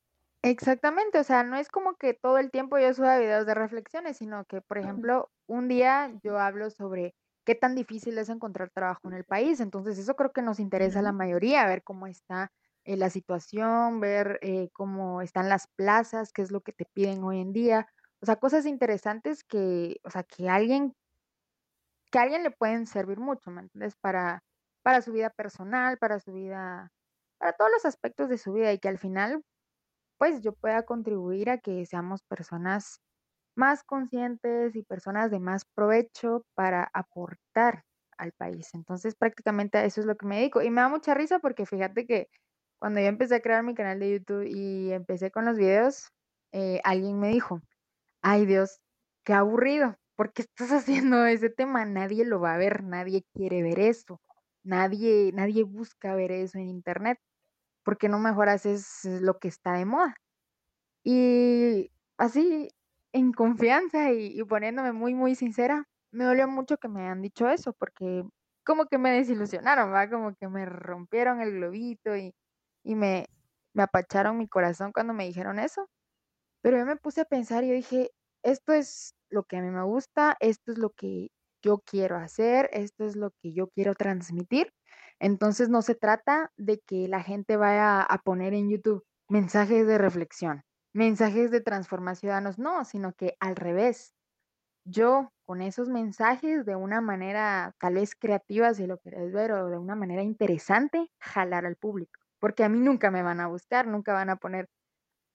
Exactamente, 0.43 1.19
o 1.19 1.25
sea, 1.25 1.43
no 1.43 1.57
es 1.57 1.69
como 1.69 1.97
que 1.97 2.15
todo 2.15 2.39
el 2.39 2.51
tiempo 2.53 2.79
yo 2.79 2.95
suba 2.95 3.19
videos 3.19 3.45
de 3.45 3.55
reflexiones, 3.55 4.19
sino 4.19 4.45
que, 4.45 4.61
por 4.61 4.79
ejemplo, 4.79 5.33
un 5.49 5.67
día 5.67 6.13
yo 6.23 6.39
hablo 6.39 6.71
sobre 6.71 7.15
qué 7.45 7.57
tan 7.57 7.75
difícil 7.75 8.17
es 8.19 8.29
encontrar 8.29 8.71
trabajo 8.71 9.09
en 9.09 9.15
el 9.15 9.25
país. 9.25 9.59
Entonces, 9.61 9.99
eso 9.99 10.15
creo 10.15 10.33
que 10.33 10.43
nos 10.43 10.61
interesa 10.61 11.01
a 11.01 11.03
la 11.03 11.13
mayoría, 11.13 11.67
ver 11.67 11.83
cómo 11.83 12.07
está 12.07 12.53
eh, 12.85 12.97
la 12.97 13.11
situación, 13.11 13.99
ver 14.01 14.39
eh, 14.43 14.69
cómo 14.73 15.23
están 15.23 15.49
las 15.49 15.67
plazas, 15.67 16.33
qué 16.33 16.43
es 16.43 16.53
lo 16.53 16.61
que 16.61 16.73
te 16.73 16.85
piden 16.93 17.25
hoy 17.25 17.41
en 17.41 17.53
día. 17.53 17.89
O 18.23 18.27
sea, 18.27 18.37
cosas 18.37 18.65
interesantes 18.65 19.43
que, 19.43 19.97
o 20.05 20.11
sea, 20.11 20.23
que 20.23 20.49
alguien, 20.49 20.95
que 22.11 22.19
a 22.19 22.23
alguien 22.23 22.43
le 22.43 22.51
pueden 22.51 22.87
servir 22.87 23.19
mucho, 23.19 23.51
¿me 23.51 23.63
entiendes? 23.63 23.97
Para, 23.97 24.45
para 24.83 25.03
su 25.03 25.13
vida 25.13 25.31
personal, 25.31 25.99
para 25.99 26.21
su 26.21 26.33
vida, 26.33 26.93
para 27.39 27.53
todos 27.55 27.71
los 27.71 27.85
aspectos 27.85 28.29
de 28.29 28.39
su 28.39 28.53
vida 28.53 28.73
y 28.73 28.79
que 28.79 28.89
al 28.89 28.99
final 28.99 29.43
pues 30.19 30.43
yo 30.43 30.53
pueda 30.55 30.85
contribuir 30.85 31.51
a 31.51 31.59
que 31.59 31.87
seamos 31.87 32.23
personas 32.23 33.01
más 33.57 33.83
conscientes 33.85 34.77
y 34.77 34.83
personas 34.85 35.31
de 35.31 35.41
más 35.41 35.65
provecho 35.75 36.45
para 36.55 36.91
aportar 36.95 37.85
al 38.19 38.33
país. 38.33 38.71
Entonces, 38.75 39.17
prácticamente 39.17 39.79
a 39.79 39.85
eso 39.85 40.01
es 40.01 40.07
lo 40.07 40.17
que 40.17 40.27
me 40.27 40.37
dedico. 40.39 40.63
Y 40.63 40.71
me 40.71 40.81
da 40.83 40.89
mucha 40.89 41.15
risa 41.15 41.39
porque 41.41 41.67
fíjate 41.67 42.07
que 42.07 42.29
cuando 42.81 43.01
yo 43.01 43.07
empecé 43.07 43.37
a 43.37 43.41
crear 43.41 43.63
mi 43.65 43.75
canal 43.75 43.99
de 44.01 44.13
YouTube 44.13 44.47
y 44.47 44.93
empecé 44.93 45.31
con 45.31 45.45
los 45.45 45.57
videos, 45.59 46.11
eh, 46.53 46.81
alguien 46.85 47.19
me 47.21 47.29
dijo, 47.29 47.61
ay 48.23 48.47
Dios, 48.47 48.81
qué 49.25 49.33
aburrido, 49.35 49.97
¿por 50.17 50.33
qué 50.33 50.43
estás 50.43 50.71
haciendo 50.73 51.27
ese 51.27 51.51
tema? 51.51 51.85
Nadie 51.85 52.25
lo 52.25 52.41
va 52.41 52.55
a 52.55 52.59
ver, 52.59 52.85
nadie 52.85 53.25
quiere 53.35 53.63
ver 53.63 53.81
eso, 53.81 54.21
nadie, 54.65 55.33
nadie 55.35 55.65
busca 55.65 56.15
ver 56.15 56.33
eso 56.33 56.59
en 56.59 56.69
internet, 56.69 57.19
¿por 57.89 57.97
qué 57.97 58.11
no 58.11 58.19
mejor 58.19 58.51
haces 58.51 59.01
lo 59.07 59.39
que 59.39 59.49
está 59.49 59.73
de 59.73 59.87
moda? 59.87 60.15
Y 61.05 61.91
así, 62.19 62.69
en 63.15 63.33
confianza 63.33 64.13
y, 64.13 64.45
poniéndome 64.45 64.93
muy, 64.93 65.15
muy 65.15 65.35
sincera, 65.35 65.87
me 66.11 66.25
dolió 66.25 66.47
mucho 66.49 66.77
que 66.77 66.89
me 66.89 67.01
hayan 67.01 67.23
dicho 67.23 67.49
eso, 67.49 67.73
porque 67.73 68.25
como 68.63 68.85
que 68.89 68.99
me 68.99 69.11
desilusionaron, 69.13 69.91
¿va? 69.91 70.11
Como 70.11 70.35
que 70.37 70.49
me 70.49 70.67
rompieron 70.67 71.41
el 71.41 71.53
globito 71.53 72.15
y, 72.15 72.35
y 72.85 72.95
me, 72.95 73.25
me 73.73 73.85
apacharon 73.85 74.37
mi 74.37 74.49
corazón 74.49 74.93
cuando 74.93 75.15
me 75.15 75.25
dijeron 75.25 75.59
eso. 75.59 75.89
Pero 76.61 76.77
yo 76.77 76.85
me 76.85 76.97
puse 76.97 77.23
a 77.23 77.25
pensar 77.25 77.65
y 77.65 77.73
dije, 77.73 78.11
esto 78.43 78.75
es 78.75 79.15
lo 79.31 79.45
que 79.45 79.57
a 79.57 79.63
mí 79.63 79.71
me 79.71 79.85
gusta, 79.85 80.37
esto 80.41 80.73
es 80.73 80.79
lo 80.79 80.91
que 80.91 81.29
yo 81.63 81.79
quiero 81.79 82.19
hacer, 82.19 82.69
esto 82.75 83.07
es 83.07 83.17
lo 83.17 83.31
que 83.43 83.55
yo 83.55 83.69
quiero 83.69 83.95
transmitir. 83.95 84.75
Entonces 85.21 85.69
no 85.69 85.83
se 85.83 85.95
trata 85.95 86.53
de 86.57 86.81
que 86.81 87.09
la 87.09 87.23
gente 87.23 87.57
vaya 87.57 88.03
a 88.03 88.19
poner 88.19 88.55
en 88.55 88.71
YouTube 88.71 89.05
mensajes 89.29 89.87
de 89.87 89.99
reflexión, 89.99 90.63
mensajes 90.93 91.51
de 91.51 91.61
transformar 91.61 92.17
ciudadanos, 92.17 92.59
no, 92.59 92.85
sino 92.85 93.13
que 93.13 93.37
al 93.41 93.57
revés. 93.57 94.15
Yo 94.85 95.33
con 95.45 95.61
esos 95.63 95.89
mensajes 95.89 96.65
de 96.65 96.77
una 96.77 97.01
manera 97.01 97.75
tal 97.79 97.95
vez 97.95 98.15
creativa, 98.15 98.73
si 98.75 98.87
lo 98.87 98.99
querés 98.99 99.33
ver, 99.33 99.53
o 99.53 99.69
de 99.69 99.79
una 99.79 99.95
manera 99.95 100.23
interesante, 100.23 101.11
jalar 101.21 101.67
al 101.67 101.77
público. 101.77 102.21
Porque 102.39 102.65
a 102.65 102.69
mí 102.69 102.79
nunca 102.81 103.11
me 103.11 103.23
van 103.23 103.41
a 103.41 103.49
buscar, 103.49 103.87
nunca 103.87 104.13
van 104.13 104.31
a 104.31 104.37
poner 104.37 104.69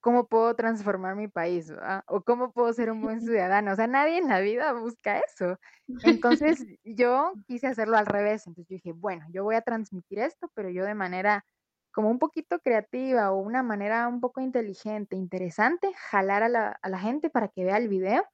cómo 0.04 0.28
puedo 0.28 0.54
transformar 0.56 1.16
mi 1.16 1.30
país, 1.30 1.72
o 2.08 2.24
cómo 2.24 2.52
puedo 2.52 2.74
ser 2.74 2.92
un 2.92 3.02
buen 3.02 3.22
ciudadano. 3.22 3.72
O 3.72 3.76
sea, 3.76 3.88
nadie 3.88 4.18
en 4.18 4.28
la 4.28 4.42
vida 4.42 4.74
busca 4.74 5.20
eso. 5.20 5.58
Entonces, 6.04 6.66
yo 6.84 7.34
quise 7.48 7.68
hacerlo 7.68 7.98
al 7.98 8.06
revés. 8.06 8.46
Entonces, 8.46 8.70
yo 8.70 8.76
dije, 8.76 8.92
bueno, 8.92 9.26
yo 9.32 9.46
voy 9.46 9.56
a 9.56 9.62
transmitir 9.62 10.20
esto, 10.20 10.52
pero 10.56 10.70
yo 10.70 10.84
de 10.86 10.94
manera 10.94 11.46
como 11.94 12.10
un 12.10 12.20
poquito 12.20 12.60
creativa 12.60 13.32
o 13.32 13.38
una 13.38 13.64
manera 13.64 14.08
un 14.10 14.20
poco 14.20 14.42
inteligente, 14.42 15.16
interesante, 15.16 15.94
jalar 16.12 16.44
a 16.44 16.50
la, 16.50 16.78
a 16.82 16.90
la 16.90 17.00
gente 17.00 17.30
para 17.30 17.48
que 17.48 17.64
vea 17.64 17.78
el 17.78 17.88
video 17.88 18.26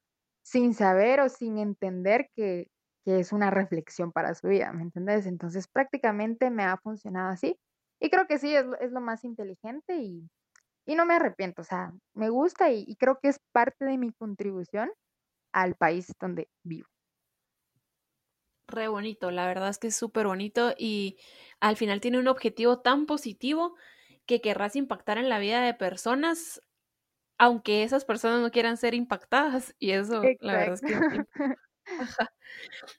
sin 0.42 0.74
saber 0.74 1.20
o 1.20 1.30
sin 1.30 1.60
entender 1.60 2.30
que, 2.36 2.72
que 3.06 3.20
es 3.20 3.32
una 3.32 3.52
reflexión 3.52 4.12
para 4.12 4.34
su 4.34 4.48
vida, 4.48 4.72
¿me 4.74 4.82
entiendes? 4.84 5.28
Entonces, 5.28 5.68
prácticamente 5.68 6.50
me 6.50 6.64
ha 6.64 6.78
funcionado 6.78 7.30
así. 7.30 7.60
Y 8.00 8.10
creo 8.10 8.26
que 8.28 8.40
sí, 8.40 8.56
es, 8.56 8.66
es 8.82 8.92
lo 8.92 9.02
más 9.02 9.24
inteligente 9.24 9.98
y, 9.98 10.30
y 10.90 10.96
no 10.96 11.06
me 11.06 11.14
arrepiento, 11.14 11.62
o 11.62 11.66
sea, 11.66 11.94
me 12.16 12.30
gusta 12.30 12.72
y, 12.72 12.96
creo 12.96 13.20
que 13.22 13.28
es 13.28 13.40
parte 13.52 13.86
de 13.86 14.00
mi 14.00 14.12
contribución 14.12 14.90
al 15.54 15.76
país 15.76 16.12
donde 16.20 16.50
vivo. 16.64 16.88
Re 18.68 18.88
bonito, 18.88 19.30
la 19.30 19.46
verdad 19.46 19.70
es 19.70 19.78
que 19.78 19.88
es 19.88 19.96
súper 19.96 20.26
bonito 20.26 20.74
y 20.76 21.20
al 21.60 21.78
final 21.78 22.02
tiene 22.02 22.18
un 22.18 22.28
objetivo 22.28 22.80
tan 22.80 23.06
positivo 23.06 23.76
que 24.26 24.42
querrás 24.42 24.76
impactar 24.76 25.20
en 25.20 25.30
la 25.30 25.38
vida 25.38 25.62
de 25.62 25.76
personas, 25.76 26.60
aunque 27.38 27.84
esas 27.84 28.04
personas 28.04 28.42
no 28.42 28.50
quieran 28.50 28.78
ser 28.78 28.96
impactadas 28.96 29.76
y 29.78 29.92
eso, 29.92 30.24
la 30.40 30.54
verdad 30.54 30.74
es 30.74 30.82
que... 30.82 30.88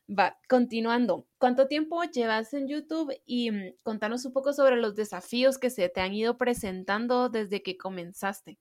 Va, 0.09 0.39
continuando. 0.49 1.27
¿Cuánto 1.39 1.67
tiempo 1.67 2.03
llevas 2.05 2.53
en 2.55 2.69
YouTube? 2.69 3.13
Y 3.27 3.51
mm, 3.51 3.75
contanos 3.83 4.25
un 4.25 4.33
poco 4.33 4.53
sobre 4.53 4.77
los 4.77 4.97
desafíos 4.97 5.59
que 5.59 5.71
se 5.71 5.89
te 5.89 6.01
han 6.01 6.13
ido 6.13 6.37
presentando 6.37 7.29
desde 7.29 7.63
que 7.63 7.77
comenzaste. 7.77 8.59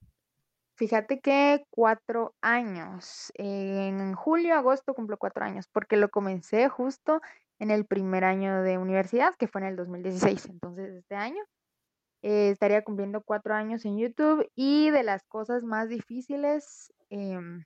Fíjate 0.75 1.19
que 1.19 1.65
cuatro 1.69 2.36
años. 2.41 3.31
En 3.36 4.13
julio, 4.15 4.55
agosto 4.55 4.93
cumplo 4.93 5.17
cuatro 5.17 5.43
años, 5.43 5.67
porque 5.67 5.98
lo 5.98 6.09
comencé 6.09 6.69
justo 6.69 7.21
en 7.59 7.71
el 7.71 7.86
primer 7.86 8.24
año 8.24 8.62
de 8.63 8.77
universidad, 8.77 9.36
que 9.38 9.48
fue 9.48 9.62
en 9.62 9.67
el 9.67 9.75
2016. 9.75 10.45
Entonces, 10.45 10.93
este 10.95 11.15
año 11.15 11.43
eh, 12.21 12.50
estaría 12.51 12.83
cumpliendo 12.83 13.21
cuatro 13.21 13.53
años 13.55 13.86
en 13.86 13.98
YouTube 13.98 14.50
y 14.55 14.89
de 14.89 15.03
las 15.03 15.24
cosas 15.25 15.63
más 15.63 15.89
difíciles, 15.89 16.93
em, 17.09 17.63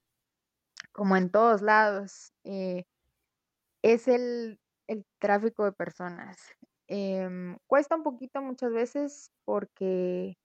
como 0.94 1.18
en 1.18 1.30
todos 1.30 1.62
lados, 1.62 2.32
eh, 2.46 2.86
es 3.84 4.08
el, 4.08 4.60
tráfico 5.20 5.66
de 5.66 5.72
personas. 5.72 6.38
Em, 6.88 7.58
cuesta 7.68 7.96
un 7.96 8.04
poquito 8.04 8.42
muchas 8.42 8.72
veces 8.72 9.32
porque 9.46 10.36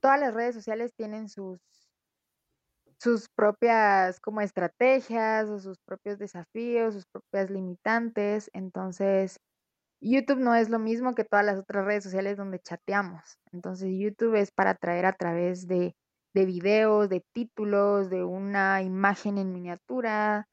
todas 0.00 0.18
las 0.18 0.34
redes 0.34 0.54
sociales 0.54 0.92
tienen 0.96 1.28
sus, 1.28 1.60
sus 2.98 3.28
propias 3.28 4.18
como 4.20 4.40
estrategias 4.40 5.48
o 5.48 5.58
sus 5.60 5.78
propios 5.86 6.18
desafíos, 6.18 6.94
sus 6.94 7.06
propias 7.06 7.50
limitantes. 7.50 8.50
Entonces, 8.52 9.38
YouTube 10.00 10.40
no 10.40 10.54
es 10.54 10.70
lo 10.70 10.78
mismo 10.78 11.14
que 11.14 11.24
todas 11.24 11.44
las 11.44 11.58
otras 11.58 11.84
redes 11.84 12.04
sociales 12.04 12.36
donde 12.36 12.58
chateamos. 12.58 13.38
Entonces, 13.52 13.90
YouTube 13.96 14.34
es 14.34 14.50
para 14.50 14.70
atraer 14.70 15.06
a 15.06 15.12
través 15.12 15.66
de, 15.68 15.94
de 16.34 16.46
videos, 16.46 17.08
de 17.08 17.24
títulos, 17.32 18.10
de 18.10 18.24
una 18.24 18.82
imagen 18.82 19.38
en 19.38 19.52
miniatura, 19.52 20.48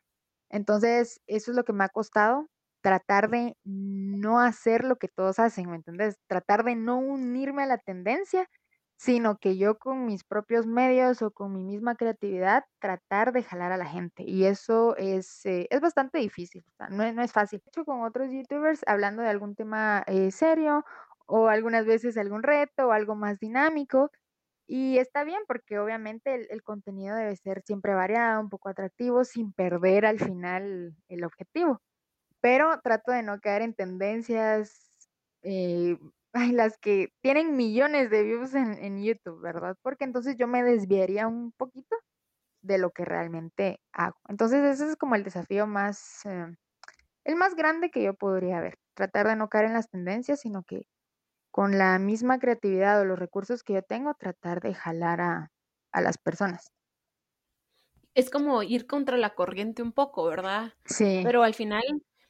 entonces, 0.50 1.22
eso 1.28 1.52
es 1.52 1.58
lo 1.58 1.64
que 1.64 1.74
me 1.74 1.84
ha 1.84 1.90
costado, 1.90 2.48
tratar 2.82 3.30
de 3.30 3.56
no 3.64 4.40
hacer 4.40 4.84
lo 4.86 4.96
que 4.98 5.08
todos 5.10 5.40
hacen, 5.40 5.70
¿me 5.70 5.76
entiendes? 5.78 6.18
Tratar 6.28 6.64
de 6.64 6.76
no 6.76 6.98
unirme 7.00 7.64
a 7.64 7.66
la 7.68 7.78
tendencia, 7.80 8.48
sino 8.98 9.38
que 9.38 9.58
yo 9.58 9.78
con 9.78 10.06
mis 10.06 10.24
propios 10.24 10.66
medios 10.66 11.22
o 11.22 11.32
con 11.32 11.54
mi 11.54 11.64
misma 11.64 11.96
creatividad 11.96 12.64
tratar 12.80 13.32
de 13.34 13.44
jalar 13.44 13.72
a 13.72 13.78
la 13.78 13.86
gente. 13.86 14.24
Y 14.24 14.46
eso 14.46 14.96
es, 14.98 15.46
eh, 15.46 15.68
es 15.70 15.82
bastante 15.82 16.18
difícil, 16.20 16.64
no, 16.90 17.12
no 17.14 17.22
es 17.22 17.32
fácil. 17.34 17.62
He 17.66 17.70
hecho 17.70 17.86
con 17.86 18.02
otros 18.04 18.30
youtubers 18.32 18.82
hablando 18.88 19.22
de 19.22 19.30
algún 19.30 19.56
tema 19.56 20.04
eh, 20.08 20.32
serio 20.32 20.84
o 21.28 21.48
algunas 21.50 21.86
veces 21.86 22.18
algún 22.18 22.42
reto 22.44 22.88
o 22.88 22.92
algo 22.92 23.16
más 23.16 23.38
dinámico 23.40 24.12
y 24.68 24.98
está 25.00 25.24
bien 25.24 25.42
porque 25.48 25.80
obviamente 25.80 26.48
el, 26.52 26.62
contenido 26.64 27.16
debe 27.16 27.36
ser 27.38 27.62
siempre 27.66 27.94
variado, 27.94 28.42
un 28.42 28.50
poco 28.50 28.70
atractivo, 28.70 29.24
sin 29.24 29.54
perder 29.54 30.06
al 30.06 30.20
final 30.20 30.94
el 31.08 31.24
objetivo. 31.24 31.82
Pero 32.42 32.80
trato 32.82 33.12
de 33.12 33.24
no 33.24 33.40
caer 33.40 33.62
en 33.62 33.74
tendencias, 33.74 34.92
eh, 35.44 35.98
las 36.54 36.78
que 36.80 37.14
tienen 37.22 37.56
millones 37.56 38.10
de 38.10 38.24
views 38.24 38.54
en, 38.56 39.04
YouTube, 39.04 39.42
¿verdad? 39.42 39.78
Porque 39.82 40.04
entonces 40.04 40.36
yo 40.38 40.48
me 40.48 40.64
desviaría 40.64 41.28
un 41.28 41.54
poquito 41.54 41.96
de 42.62 42.78
lo 42.78 42.92
que 42.92 43.06
realmente 43.06 43.80
hago. 43.94 44.18
Entonces 44.28 44.64
ese 44.64 44.92
es 44.92 44.98
como 44.98 45.16
el 45.16 45.24
desafío 45.24 45.68
más, 45.68 46.26
eh, 46.26 46.56
el 47.26 47.36
más 47.38 47.56
grande 47.56 47.92
que 47.92 48.04
yo 48.04 48.14
podría 48.16 48.62
ver. 48.62 48.78
Tratar 48.96 49.28
de 49.28 49.36
no 49.38 49.50
caer 49.50 49.66
en 49.66 49.74
las 49.74 49.90
tendencias, 49.90 50.42
sino 50.42 50.64
que 50.64 50.88
con 51.58 51.76
la 51.76 51.98
misma 51.98 52.38
creatividad 52.38 53.02
o 53.02 53.06
los 53.06 53.18
recursos 53.18 53.64
que 53.64 53.74
yo 53.74 53.82
tengo, 53.82 54.14
tratar 54.14 54.62
de 54.62 54.76
jalar 54.76 55.22
a, 55.22 55.52
las 55.92 56.20
personas. 56.20 56.72
Es 58.14 58.30
como 58.30 58.62
ir 58.62 58.86
contra 58.86 59.18
la 59.18 59.34
corriente 59.34 59.82
un 59.82 59.92
poco, 59.92 60.26
¿verdad? 60.26 60.76
Sí. 60.86 61.22
Pero 61.24 61.42
al 61.42 61.56
final, 61.56 61.82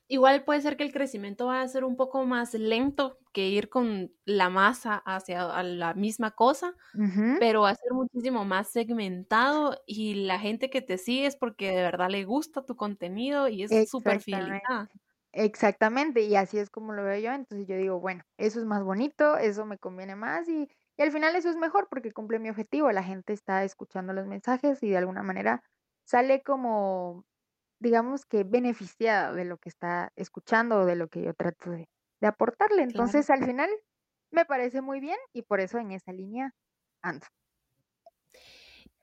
igual 0.07 0.46
puede 0.46 0.62
ser 0.62 0.77
que 0.77 0.86
el 0.86 0.93
crecimiento 0.93 1.48
va 1.48 1.62
a 1.62 1.67
ser 1.67 1.84
un 1.84 1.98
poco 1.98 2.24
más 2.24 2.53
lento 2.53 3.19
que 3.34 3.50
ir 3.50 3.67
con 3.67 4.13
la 4.24 4.50
masa 4.50 5.03
hacia 5.05 5.62
la 5.62 5.93
misma 5.93 6.31
cosa, 6.31 6.74
pero 7.38 7.63
va 7.63 7.72
a 7.72 7.75
ser 7.75 7.91
muchísimo 7.91 8.46
más 8.46 8.69
segmentado 8.69 9.77
y 9.86 10.25
la 10.25 10.39
gente 10.39 10.69
que 10.69 10.81
te 10.81 10.98
sigue 10.98 11.25
es 11.25 11.36
porque 11.36 11.72
de 11.72 11.81
verdad 11.81 12.10
le 12.10 12.24
gusta 12.24 12.63
tu 12.63 12.77
contenido 12.77 13.50
y 13.50 13.63
es 13.63 13.89
súper 13.89 14.22
fidelizada. 14.22 14.89
Exactamente, 15.34 16.22
y 16.22 16.36
así 16.36 16.57
es 16.57 16.69
como 16.69 16.93
lo 16.93 17.03
veo 17.03 17.19
yo. 17.19 17.31
Entonces 17.31 17.67
yo 17.67 17.75
digo, 17.77 18.00
bueno, 18.00 18.24
eso 18.38 18.60
es 18.60 18.65
más 18.65 18.84
bonito, 18.84 19.38
eso 19.38 19.65
me 19.65 19.77
conviene 19.77 20.15
más 20.15 20.48
y, 20.48 20.69
y 20.98 21.01
al 21.01 21.12
final 21.12 21.36
eso 21.36 21.50
es 21.50 21.57
mejor 21.57 21.88
porque 21.89 22.12
cumple 22.12 22.39
mi 22.39 22.50
objetivo. 22.50 22.91
La 22.91 23.03
gente 23.03 23.34
está 23.34 23.63
escuchando 23.63 24.13
los 24.13 24.27
mensajes 24.27 24.81
y 24.81 24.89
de 24.89 24.98
alguna 24.98 25.24
manera 25.24 25.62
sale 26.05 26.41
como, 26.41 27.25
digamos 27.79 28.25
que 28.25 28.43
beneficiada 28.43 29.34
de 29.34 29.46
lo 29.46 29.57
que 29.57 29.69
está 29.69 30.12
escuchando 30.15 30.81
o 30.81 30.86
de 30.86 30.96
lo 30.96 31.07
que 31.07 31.22
yo 31.22 31.34
trato 31.34 31.72
de, 31.72 31.88
aportarle. 32.22 32.84
Entonces 32.84 33.29
al 33.29 33.46
final 33.46 33.69
me 34.31 34.46
parece 34.46 34.81
muy 34.81 35.00
bien 35.00 35.17
y 35.34 35.43
por 35.43 35.60
eso 35.60 35.77
en 35.77 35.91
esa 35.91 36.12
línea 36.12 36.51
ando. 37.03 37.27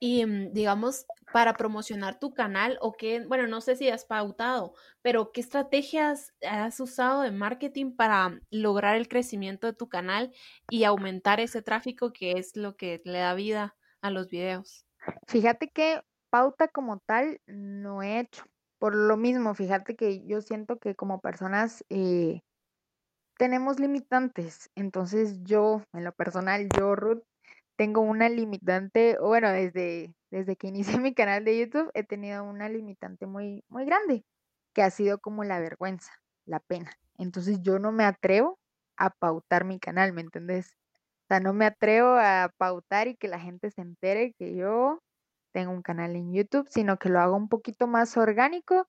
Y 0.00 0.26
mm, 0.26 0.52
digamos, 0.52 1.06
para 1.32 1.54
promocionar 1.54 2.18
tu 2.18 2.32
canal 2.32 2.78
o 2.80 2.92
qué, 2.92 3.24
bueno, 3.26 3.46
no 3.46 3.60
sé 3.60 3.76
si 3.76 3.88
has 3.88 4.04
pautado, 4.04 4.74
pero 5.02 5.32
qué 5.32 5.40
estrategias 5.40 6.32
has 6.48 6.78
usado 6.80 7.22
de 7.22 7.30
marketing 7.30 7.96
para 7.96 8.40
lograr 8.50 8.96
el 8.96 9.08
crecimiento 9.08 9.66
de 9.66 9.72
tu 9.72 9.88
canal 9.88 10.32
y 10.70 10.84
aumentar 10.84 11.40
ese 11.40 11.62
tráfico 11.62 12.12
que 12.12 12.32
es 12.32 12.56
lo 12.56 12.76
que 12.76 13.02
le 13.04 13.18
da 13.18 13.34
vida 13.34 13.76
a 14.00 14.10
los 14.10 14.28
videos. 14.28 14.86
Fíjate 15.26 15.68
que 15.70 16.02
pauta 16.30 16.68
como 16.68 16.98
tal 17.06 17.40
no 17.46 18.02
he 18.02 18.20
hecho, 18.20 18.44
por 18.78 18.94
lo 18.94 19.16
mismo, 19.16 19.54
fíjate 19.54 19.96
que 19.96 20.26
yo 20.26 20.42
siento 20.42 20.78
que 20.78 20.94
como 20.94 21.20
personas 21.20 21.84
eh, 21.88 22.42
tenemos 23.38 23.80
limitantes. 23.80 24.70
Entonces 24.74 25.42
yo, 25.42 25.82
en 25.92 26.04
lo 26.04 26.12
personal, 26.12 26.68
yo, 26.76 26.94
Ruth, 26.94 27.22
tengo 27.76 28.00
una 28.00 28.28
limitante, 28.28 29.18
bueno, 29.20 29.50
desde, 29.50 30.14
desde 30.30 30.56
que 30.56 30.68
inicié 30.68 30.98
mi 31.02 31.14
canal 31.14 31.44
de 31.44 31.58
YouTube 31.58 31.90
he 31.94 32.04
tenido 32.04 32.44
una 32.44 32.68
limitante 32.68 33.26
muy, 33.26 33.64
muy 33.68 33.84
grande, 33.84 34.24
que 34.74 34.82
ha 34.82 34.90
sido 34.90 35.18
como 35.18 35.44
la 35.44 35.60
vergüenza, 35.60 36.12
la 36.46 36.60
pena. 36.60 36.92
Entonces 37.18 37.60
yo 37.62 37.78
no 37.78 37.92
me 37.92 38.04
atrevo 38.04 38.58
a 38.96 39.10
pautar 39.10 39.64
mi 39.64 39.78
canal, 39.78 40.12
¿me 40.12 40.20
entendés? 40.22 40.76
O 41.24 41.26
sea, 41.28 41.40
no 41.40 41.52
me 41.54 41.66
atrevo 41.66 42.16
a 42.18 42.50
pautar 42.58 43.08
y 43.08 43.16
que 43.16 43.28
la 43.28 43.40
gente 43.40 43.70
se 43.70 43.80
entere 43.80 44.34
que 44.38 44.54
yo 44.54 45.00
tengo 45.52 45.72
un 45.72 45.82
canal 45.82 46.16
en 46.16 46.32
YouTube, 46.32 46.68
sino 46.68 46.98
que 46.98 47.08
lo 47.08 47.20
hago 47.20 47.36
un 47.36 47.48
poquito 47.48 47.86
más 47.86 48.16
orgánico 48.16 48.86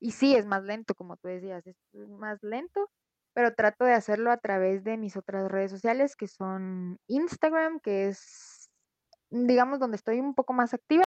y 0.00 0.12
sí, 0.12 0.36
es 0.36 0.46
más 0.46 0.62
lento, 0.64 0.94
como 0.94 1.16
tú 1.16 1.28
decías, 1.28 1.66
es 1.66 1.76
más 2.08 2.42
lento, 2.42 2.90
pero 3.38 3.54
trato 3.54 3.84
de 3.84 3.92
hacerlo 3.92 4.32
a 4.32 4.38
través 4.38 4.82
de 4.82 4.96
mis 4.96 5.16
otras 5.16 5.48
redes 5.48 5.70
sociales, 5.70 6.16
que 6.16 6.26
son 6.26 6.98
Instagram, 7.06 7.78
que 7.78 8.08
es, 8.08 8.68
digamos, 9.30 9.78
donde 9.78 9.96
estoy 9.96 10.18
un 10.18 10.34
poco 10.34 10.52
más 10.54 10.74
activa. 10.74 11.04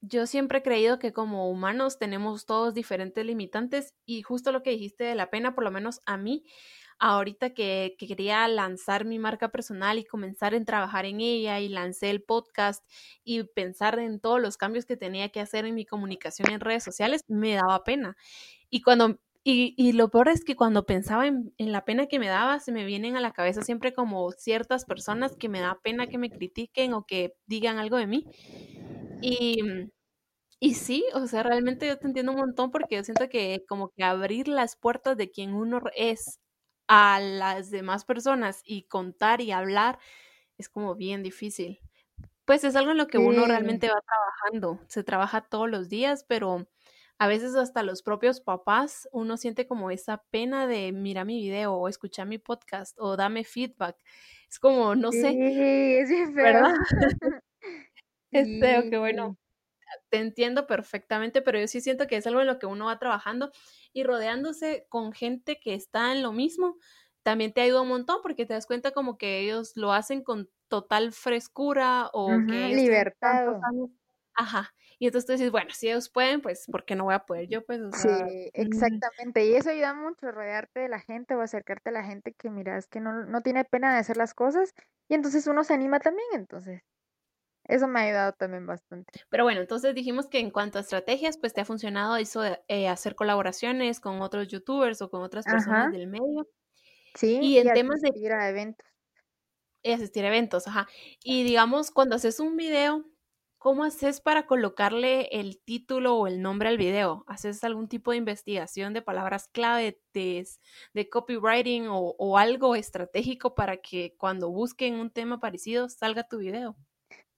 Yo 0.00 0.26
siempre 0.26 0.60
he 0.60 0.62
creído 0.62 0.98
que 0.98 1.12
como 1.12 1.50
humanos 1.50 1.98
tenemos 1.98 2.46
todos 2.46 2.72
diferentes 2.72 3.22
limitantes 3.26 3.92
y 4.06 4.22
justo 4.22 4.50
lo 4.50 4.62
que 4.62 4.70
dijiste 4.70 5.04
de 5.04 5.14
la 5.14 5.28
pena, 5.28 5.54
por 5.54 5.62
lo 5.62 5.70
menos 5.70 6.00
a 6.06 6.16
mí, 6.16 6.46
ahorita 6.98 7.52
que, 7.52 7.96
quería 7.98 8.48
lanzar 8.48 9.04
mi 9.04 9.18
marca 9.18 9.50
personal 9.50 9.98
y 9.98 10.06
comenzar 10.06 10.54
en 10.54 10.64
trabajar 10.64 11.04
en 11.04 11.20
ella 11.20 11.60
y 11.60 11.68
lancé 11.68 12.08
el 12.08 12.22
podcast 12.22 12.82
y 13.24 13.42
pensar 13.42 13.98
en 13.98 14.20
todos 14.20 14.40
los 14.40 14.56
cambios 14.56 14.86
que 14.86 14.96
tenía 14.96 15.28
que 15.28 15.40
hacer 15.40 15.66
en 15.66 15.74
mi 15.74 15.84
comunicación 15.84 16.50
en 16.50 16.60
redes 16.60 16.82
sociales, 16.82 17.20
me 17.28 17.56
daba 17.56 17.84
pena. 17.84 18.16
Y 18.70 18.80
cuando 18.80 19.18
y, 19.46 19.92
lo 19.92 20.08
peor 20.08 20.28
es 20.28 20.42
que 20.42 20.56
cuando 20.56 20.86
pensaba 20.86 21.26
en, 21.26 21.52
la 21.58 21.84
pena 21.84 22.06
que 22.06 22.18
me 22.18 22.28
daba, 22.28 22.60
se 22.60 22.72
me 22.72 22.86
vienen 22.86 23.16
a 23.16 23.20
la 23.20 23.32
cabeza 23.32 23.60
siempre 23.60 23.92
como 23.92 24.32
ciertas 24.32 24.86
personas 24.86 25.36
que 25.36 25.50
me 25.50 25.60
da 25.60 25.78
pena 25.82 26.06
que 26.06 26.16
me 26.16 26.30
critiquen 26.30 26.94
o 26.94 27.04
que 27.04 27.36
digan 27.46 27.78
algo 27.78 27.98
de 27.98 28.06
mí. 28.06 28.26
Y, 29.20 29.60
y 30.60 30.74
sí, 30.74 31.04
o 31.12 31.26
sea, 31.26 31.42
realmente 31.42 31.86
yo 31.86 31.98
te 31.98 32.06
entiendo 32.06 32.32
un 32.32 32.38
montón 32.38 32.70
porque 32.70 32.96
yo 32.96 33.04
siento 33.04 33.28
que 33.28 33.66
como 33.68 33.90
que 33.90 34.02
abrir 34.02 34.48
las 34.48 34.76
puertas 34.76 35.18
de 35.18 35.30
quien 35.30 35.52
uno 35.52 35.82
es 35.94 36.40
a 36.88 37.20
las 37.20 37.70
demás 37.70 38.06
personas 38.06 38.62
y 38.64 38.84
contar 38.84 39.42
y 39.42 39.52
hablar 39.52 39.98
es 40.56 40.70
como 40.70 40.94
bien 40.94 41.22
difícil. 41.22 41.80
Pues 42.46 42.64
es 42.64 42.76
algo 42.76 42.92
en 42.92 42.98
lo 42.98 43.08
que 43.08 43.18
uno 43.18 43.44
realmente 43.46 43.88
va 43.88 44.00
trabajando, 44.00 44.80
se 44.88 45.04
trabaja 45.04 45.42
todos 45.42 45.68
los 45.68 45.88
días, 45.90 46.24
pero 46.26 46.66
a 47.18 47.28
veces 47.28 47.54
hasta 47.54 47.82
los 47.82 48.02
propios 48.02 48.40
papás, 48.40 49.08
uno 49.12 49.36
siente 49.36 49.66
como 49.66 49.90
esa 49.90 50.24
pena 50.30 50.66
de 50.66 50.92
mira 50.92 51.24
mi 51.24 51.40
video 51.40 51.74
o 51.74 51.88
escuchar 51.88 52.26
mi 52.26 52.38
podcast 52.38 52.96
o 52.98 53.16
dame 53.16 53.44
feedback. 53.44 53.96
Es 54.48 54.58
como, 54.58 54.94
no 54.94 55.12
sé. 55.12 55.28
es 56.00 56.08
bien 56.08 56.34
¿verdad? 56.34 56.74
es 58.30 58.60
feo, 58.60 58.90
que 58.90 58.98
bueno, 58.98 59.38
te 60.10 60.18
entiendo 60.18 60.66
perfectamente, 60.66 61.42
pero 61.42 61.58
yo 61.58 61.68
sí 61.68 61.80
siento 61.80 62.06
que 62.06 62.16
es 62.16 62.26
algo 62.26 62.40
en 62.40 62.46
lo 62.46 62.58
que 62.58 62.66
uno 62.66 62.86
va 62.86 62.98
trabajando 62.98 63.50
y 63.92 64.02
rodeándose 64.02 64.86
con 64.88 65.12
gente 65.12 65.58
que 65.60 65.74
está 65.74 66.12
en 66.12 66.22
lo 66.22 66.32
mismo, 66.32 66.76
también 67.22 67.52
te 67.52 67.62
ayuda 67.62 67.82
un 67.82 67.88
montón 67.88 68.18
porque 68.22 68.44
te 68.44 68.54
das 68.54 68.66
cuenta 68.66 68.90
como 68.90 69.16
que 69.16 69.40
ellos 69.40 69.72
lo 69.76 69.92
hacen 69.92 70.22
con 70.22 70.50
total 70.68 71.12
frescura 71.12 72.10
o 72.12 72.28
que 72.48 72.68
libertad. 72.74 73.56
Ajá. 74.36 74.74
Y 74.98 75.06
entonces 75.06 75.26
tú 75.26 75.32
dices, 75.32 75.50
bueno, 75.50 75.70
si 75.72 75.88
ellos 75.88 76.08
pueden, 76.08 76.40
pues, 76.40 76.66
¿por 76.70 76.84
qué 76.84 76.94
no 76.94 77.04
voy 77.04 77.14
a 77.14 77.26
poder 77.26 77.48
yo? 77.48 77.64
Pues, 77.64 77.80
sí, 77.94 78.08
exactamente. 78.52 79.44
Y 79.46 79.54
eso 79.54 79.70
ayuda 79.70 79.94
mucho, 79.94 80.30
rodearte 80.30 80.80
de 80.80 80.88
la 80.88 81.00
gente 81.00 81.34
o 81.34 81.40
acercarte 81.40 81.90
a 81.90 81.92
la 81.92 82.04
gente 82.04 82.32
que 82.32 82.50
miras 82.50 82.86
que 82.86 83.00
no, 83.00 83.24
no 83.24 83.42
tiene 83.42 83.64
pena 83.64 83.92
de 83.92 83.98
hacer 83.98 84.16
las 84.16 84.34
cosas. 84.34 84.72
Y 85.08 85.14
entonces 85.14 85.46
uno 85.46 85.64
se 85.64 85.74
anima 85.74 86.00
también, 86.00 86.28
entonces. 86.32 86.82
Eso 87.66 87.88
me 87.88 88.00
ha 88.00 88.02
ayudado 88.02 88.32
también 88.32 88.66
bastante. 88.66 89.10
Pero 89.30 89.44
bueno, 89.44 89.62
entonces 89.62 89.94
dijimos 89.94 90.28
que 90.28 90.38
en 90.38 90.50
cuanto 90.50 90.78
a 90.78 90.82
estrategias, 90.82 91.38
pues 91.38 91.54
te 91.54 91.62
ha 91.62 91.64
funcionado 91.64 92.16
eso 92.16 92.42
de 92.42 92.60
eh, 92.68 92.88
hacer 92.88 93.14
colaboraciones 93.14 94.00
con 94.00 94.20
otros 94.20 94.48
youtubers 94.48 95.00
o 95.00 95.08
con 95.08 95.22
otras 95.22 95.46
personas 95.46 95.90
del 95.90 96.06
medio. 96.06 96.46
Sí, 97.14 97.38
y 97.40 97.58
en 97.58 97.72
temas 97.72 98.00
de... 98.00 98.10
Asistir 98.10 98.32
a 98.32 98.48
eventos. 98.50 98.86
Y 99.82 99.92
asistir 99.92 100.24
a 100.24 100.28
eventos, 100.28 100.66
ajá. 100.66 100.88
Y 101.22 101.44
digamos, 101.44 101.90
cuando 101.90 102.16
haces 102.16 102.38
un 102.38 102.56
video, 102.56 103.04
¿cómo 103.64 103.84
haces 103.84 104.20
para 104.20 104.46
colocarle 104.46 105.22
el 105.32 105.58
título 105.58 106.16
o 106.18 106.26
el 106.26 106.42
nombre 106.42 106.68
al 106.68 106.76
video? 106.76 107.24
¿Haces 107.26 107.64
algún 107.64 107.88
tipo 107.88 108.10
de 108.10 108.18
investigación 108.18 108.92
de 108.92 109.00
palabras 109.00 109.48
clave, 109.48 109.98
de, 110.12 110.46
de 110.92 111.08
copywriting 111.08 111.86
o, 111.88 112.14
o 112.18 112.36
algo 112.36 112.76
estratégico 112.76 113.54
para 113.54 113.78
que 113.78 114.14
cuando 114.18 114.50
busquen 114.50 114.96
un 114.96 115.10
tema 115.10 115.40
parecido 115.40 115.88
salga 115.88 116.28
tu 116.28 116.40
video? 116.40 116.76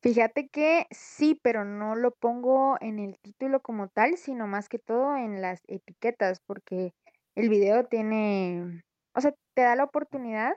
Fíjate 0.02 0.48
que 0.48 0.88
sí, 0.90 1.38
pero 1.40 1.64
no 1.64 1.94
lo 1.94 2.10
pongo 2.10 2.76
en 2.80 2.98
el 2.98 3.20
título 3.20 3.60
como 3.60 3.86
tal, 3.86 4.16
sino 4.16 4.48
más 4.48 4.68
que 4.68 4.80
todo 4.80 5.16
en 5.16 5.40
las 5.40 5.60
etiquetas, 5.68 6.40
porque 6.44 6.92
el 7.36 7.48
video 7.48 7.84
tiene, 7.84 8.82
o 9.14 9.20
sea, 9.20 9.32
te 9.54 9.62
da 9.62 9.76
la 9.76 9.84
oportunidad 9.84 10.54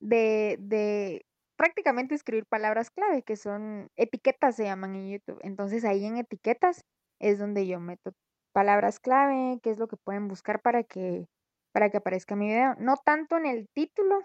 de, 0.00 0.58
de 0.60 1.22
prácticamente 1.58 2.14
escribir 2.14 2.46
palabras 2.46 2.90
clave, 2.90 3.22
que 3.22 3.36
son 3.36 3.90
etiquetas, 3.96 4.56
se 4.56 4.64
llaman 4.64 4.94
en 4.94 5.10
YouTube. 5.10 5.40
Entonces 5.42 5.84
ahí 5.84 6.06
en 6.06 6.16
etiquetas 6.16 6.84
es 7.20 7.38
donde 7.38 7.66
yo 7.66 7.80
meto 7.80 8.12
palabras 8.54 9.00
clave, 9.00 9.58
qué 9.62 9.70
es 9.70 9.78
lo 9.78 9.88
que 9.88 9.96
pueden 9.96 10.28
buscar 10.28 10.62
para 10.62 10.84
que, 10.84 11.26
para 11.72 11.90
que 11.90 11.98
aparezca 11.98 12.36
mi 12.36 12.46
video. 12.46 12.76
No 12.78 12.96
tanto 13.04 13.36
en 13.36 13.46
el 13.46 13.68
título, 13.74 14.20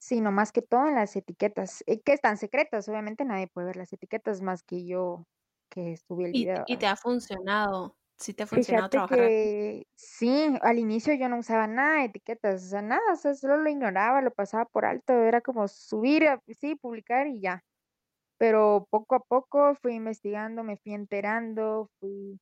sino 0.00 0.32
más 0.32 0.50
que 0.50 0.62
todo 0.62 0.88
en 0.88 0.94
las 0.94 1.14
etiquetas, 1.14 1.84
eh, 1.86 2.00
que 2.00 2.14
están 2.14 2.38
secretas. 2.38 2.88
Obviamente 2.88 3.24
nadie 3.26 3.48
puede 3.48 3.68
ver 3.68 3.76
las 3.76 3.92
etiquetas 3.92 4.40
más 4.40 4.62
que 4.62 4.86
yo 4.86 5.26
que 5.70 5.98
subí 6.08 6.24
el 6.24 6.32
video. 6.32 6.64
Y, 6.66 6.78
te 6.78 6.86
ha 6.86 6.96
funcionado. 6.96 7.94
Sí 8.18 8.34
te 8.34 8.42
ha 8.42 8.46
funcionado 8.46 8.88
trabajar. 8.90 9.18
Que, 9.18 9.86
sí, 9.96 10.46
al 10.62 10.78
inicio 10.78 11.14
yo 11.14 11.28
no 11.28 11.38
usaba 11.38 11.66
nada 11.66 11.98
de 12.00 12.04
etiquetas, 12.06 12.64
o 12.64 12.68
sea, 12.68 12.82
nada, 12.82 13.12
o 13.12 13.16
sea, 13.16 13.34
solo 13.34 13.58
lo 13.58 13.68
ignoraba, 13.70 14.22
lo 14.22 14.30
pasaba 14.32 14.64
por 14.66 14.84
alto, 14.86 15.12
era 15.12 15.40
como 15.42 15.68
subir, 15.68 16.24
sí, 16.60 16.74
publicar 16.76 17.26
y 17.26 17.40
ya. 17.40 17.62
Pero 18.38 18.86
poco 18.90 19.16
a 19.16 19.20
poco 19.20 19.74
fui 19.76 19.94
investigando, 19.94 20.64
me 20.64 20.76
fui 20.78 20.94
enterando, 20.94 21.90
fui 22.00 22.38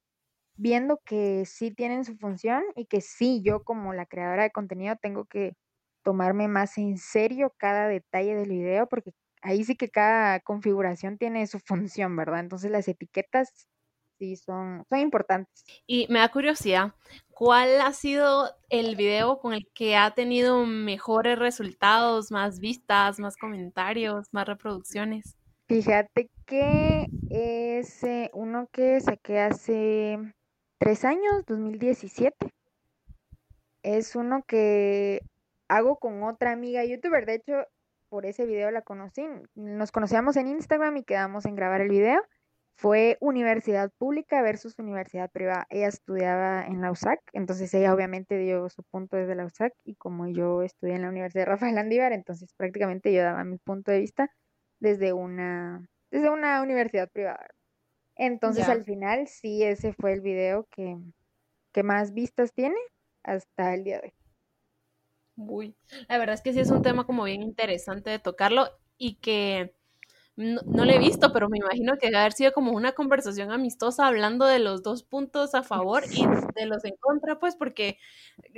viendo 0.57 1.01
que 1.05 1.45
sí 1.47 1.73
tienen 1.75 2.05
su 2.05 2.17
función 2.19 2.65
y 2.77 2.87
que 2.87 3.01
sí, 3.01 3.43
yo 3.45 3.65
como 3.65 3.95
la 3.95 4.07
creadora 4.07 4.45
de 4.45 4.51
contenido 4.53 4.97
tengo 5.01 5.27
que 5.27 5.55
tomarme 6.03 6.49
más 6.49 6.79
en 6.79 6.99
serio 6.99 7.55
cada 7.59 7.89
detalle 7.89 8.37
del 8.37 8.51
video 8.51 8.89
porque 8.89 9.13
ahí 9.43 9.65
sí 9.65 9.77
que 9.77 9.91
cada 9.91 10.41
configuración 10.41 11.19
tiene 11.19 11.47
su 11.47 11.59
función, 11.67 12.17
¿verdad? 12.17 12.41
Entonces 12.41 12.71
las 12.71 12.89
etiquetas 12.89 13.69
sí 14.19 14.37
son, 14.37 14.85
son 14.89 14.99
importantes. 14.99 15.65
Y 15.87 16.07
me 16.09 16.19
da 16.19 16.29
curiosidad, 16.31 16.93
¿cuál 17.31 17.81
ha 17.81 17.93
sido 17.93 18.51
el 18.69 18.97
video 18.97 19.39
con 19.39 19.53
el 19.55 19.69
que 19.75 19.97
ha 19.97 20.13
tenido 20.13 20.65
mejores 20.67 21.39
resultados, 21.39 22.31
más 22.31 22.61
vistas, 22.61 23.19
más 23.19 23.37
comentarios, 23.37 24.29
más 24.33 24.47
reproducciones? 24.47 25.37
Fíjate 25.67 26.31
que 26.47 27.07
es 27.31 28.03
uno 28.33 28.69
que 28.71 29.01
saqué 29.01 29.41
hace 29.41 30.19
tres 30.79 31.05
años, 31.05 31.45
2017. 31.47 32.53
Es 33.83 34.15
uno 34.15 34.43
que 34.47 35.23
hago 35.69 35.99
con 35.99 36.23
otra 36.23 36.53
amiga 36.53 36.85
youtuber. 36.85 37.25
De 37.25 37.37
hecho, 37.37 37.53
por 38.09 38.27
ese 38.27 38.47
video 38.47 38.71
la 38.71 38.83
conocí. 38.83 39.27
Nos 39.55 39.91
conocíamos 39.91 40.37
en 40.37 40.49
Instagram 40.49 40.99
y 40.99 41.05
quedamos 41.05 41.47
en 41.47 41.57
grabar 41.57 41.81
el 41.81 41.89
video 41.89 42.23
fue 42.77 43.17
universidad 43.21 43.91
pública 43.99 44.43
versus 44.43 44.79
universidad 44.79 45.31
privada. 45.31 45.67
Ella 45.71 45.89
estudiaba 45.89 46.67
en 46.67 46.81
la 46.81 46.91
USAC, 46.91 47.21
entonces 47.33 47.73
ella 47.75 47.95
obviamente 47.95 48.37
dio 48.39 48.69
su 48.69 48.83
punto 48.83 49.17
desde 49.17 49.35
la 49.35 49.45
USAC 49.45 49.73
y 49.85 49.95
como 49.95 50.27
yo 50.27 50.63
estudié 50.63 50.95
en 50.95 51.03
la 51.03 51.09
Universidad 51.09 51.47
Rafael 51.47 51.79
Andívar, 51.79 52.13
entonces 52.13 52.53
prácticamente 52.55 53.13
yo 53.13 53.23
daba 53.23 53.45
mi 53.45 53.59
punto 53.59 53.93
de 53.93 54.01
vista 54.01 54.31
desde 54.81 55.13
una, 55.13 55.89
desde 56.11 56.31
una 56.31 56.63
universidad 56.63 57.09
privada. 57.11 57.47
Entonces 58.17 58.69
al 58.69 58.85
final 58.85 59.27
sí, 59.29 59.63
ese 59.63 59.93
fue 59.93 60.13
el 60.13 60.21
video 60.21 60.67
que, 60.71 60.97
que 61.73 61.83
más 61.83 62.13
vistas 62.13 62.53
tiene 62.53 62.77
hasta 63.23 63.75
el 63.75 63.85
día 63.85 64.01
de 64.01 64.09
hoy. 64.09 64.15
Uy, 65.37 65.77
la 66.09 66.19
verdad 66.19 66.35
es 66.35 66.43
que 66.43 66.53
sí 66.53 66.61
es 66.61 66.71
un 66.71 66.83
tema 66.83 67.07
como 67.07 67.25
bien 67.25 67.43
interesante 67.43 68.11
de 68.11 68.21
tocarlo 68.21 68.69
y 68.99 69.17
que 69.17 69.75
no, 70.37 70.85
lo 70.85 70.91
he 70.91 70.99
visto, 70.99 71.33
pero 71.33 71.49
me 71.49 71.59
imagino 71.59 71.97
que 71.97 72.07
debe 72.07 72.19
haber 72.19 72.33
sido 72.33 72.53
como 72.53 72.73
una 72.73 72.93
conversación 72.93 73.53
amistosa 73.53 74.07
hablando 74.07 74.47
de 74.47 74.59
los 74.59 74.83
dos 74.83 75.05
puntos 75.05 75.55
a 75.55 75.63
favor 75.63 76.03
y 76.11 76.27
de 76.55 76.67
los 76.67 76.85
en 76.85 76.97
contra, 76.97 77.39
pues 77.39 77.55
porque 77.55 77.99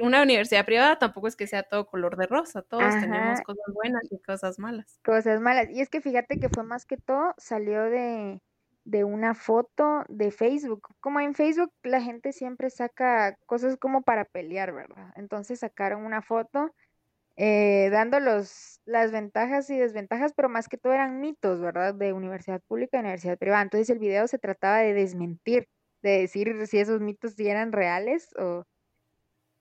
una 0.00 0.22
universidad 0.22 0.64
privada 0.64 0.98
tampoco 0.98 1.28
es 1.28 1.36
que 1.36 1.46
sea 1.46 1.64
todo 1.64 1.86
color 1.86 2.16
de 2.16 2.26
rosa, 2.26 2.62
todos 2.62 2.94
tenemos 3.00 3.40
cosas 3.42 3.74
buenas 3.74 4.02
y 4.10 4.18
cosas 4.20 4.58
malas. 4.58 4.98
Cosas 5.04 5.40
malas. 5.40 5.68
Y 5.70 5.80
es 5.80 5.90
que 5.90 6.00
fíjate 6.00 6.40
que 6.40 6.48
fue 6.48 6.64
más 6.64 6.86
que 6.86 6.96
todo, 6.96 7.34
salió 7.36 7.82
de, 7.84 8.40
de 8.84 9.04
una 9.04 9.34
foto 9.34 10.04
de 10.08 10.30
Facebook. 10.30 10.88
Como 11.00 11.20
en 11.20 11.34
Facebook 11.34 11.72
la 11.82 12.00
gente 12.00 12.32
siempre 12.32 12.70
saca 12.70 13.36
cosas 13.44 13.76
como 13.76 14.02
para 14.02 14.24
pelear, 14.24 14.72
¿verdad? 14.72 15.12
Entonces 15.16 15.60
sacaron 15.60 16.06
una 16.06 16.22
foto 16.22 16.72
eh, 17.36 17.90
dando 17.90 18.18
los, 18.20 18.80
las 18.86 19.12
ventajas 19.12 19.68
y 19.70 19.76
desventajas, 19.76 20.32
pero 20.34 20.48
más 20.48 20.68
que 20.68 20.78
todo 20.78 20.92
eran 20.92 21.20
mitos, 21.20 21.60
¿verdad? 21.60 21.94
De 21.94 22.12
universidad 22.12 22.62
pública 22.66 22.96
y 22.96 23.00
universidad 23.00 23.38
privada. 23.38 23.62
Entonces 23.62 23.90
el 23.90 23.98
video 23.98 24.26
se 24.26 24.38
trataba 24.38 24.78
de 24.78 24.94
desmentir, 24.94 25.68
de 26.02 26.20
decir 26.20 26.66
si 26.66 26.78
esos 26.78 27.00
mitos 27.00 27.38
eran 27.38 27.72
reales 27.72 28.30
o, 28.38 28.64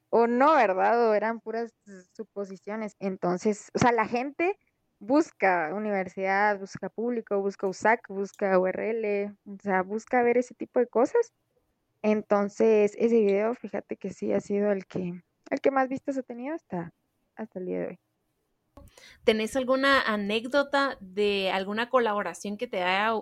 o 0.10 0.28
no, 0.28 0.56
¿verdad? 0.56 1.10
O 1.10 1.14
eran 1.14 1.42
puras 1.42 1.74
suposiciones. 2.14 2.96
Entonces, 3.00 3.70
o 3.74 3.80
sea, 3.80 3.92
la 3.92 4.08
gente 4.08 4.58
busca 5.00 5.74
universidad, 5.74 6.60
busca 6.60 6.90
público, 6.90 7.42
busca 7.42 7.68
USAC, 7.68 8.08
busca 8.08 8.58
URL, 8.58 9.36
o 9.46 9.58
sea, 9.62 9.84
busca 9.84 10.24
ver 10.24 10.38
ese 10.38 10.56
tipo 10.56 10.80
de 10.80 10.88
cosas. 10.88 11.34
Entonces, 12.02 12.96
ese 12.98 13.20
video, 13.20 13.56
fíjate 13.56 13.98
que 13.98 14.12
sí 14.12 14.32
ha 14.32 14.40
sido 14.40 14.72
el 14.72 14.86
que, 14.86 15.24
el 15.50 15.62
que 15.62 15.72
más 15.72 15.90
vistas 15.90 16.18
ha 16.18 16.24
tenido 16.24 16.56
hasta, 16.56 16.94
hasta 17.36 17.60
el 17.60 17.66
día 17.66 17.80
de 17.80 17.88
hoy. 17.88 18.00
¿Tenés 19.24 19.56
alguna 19.56 20.02
anécdota 20.02 20.98
de 21.00 21.52
alguna 21.52 21.90
colaboración 21.90 22.58
que 22.58 22.68
te 22.68 22.84
haya, 22.84 23.20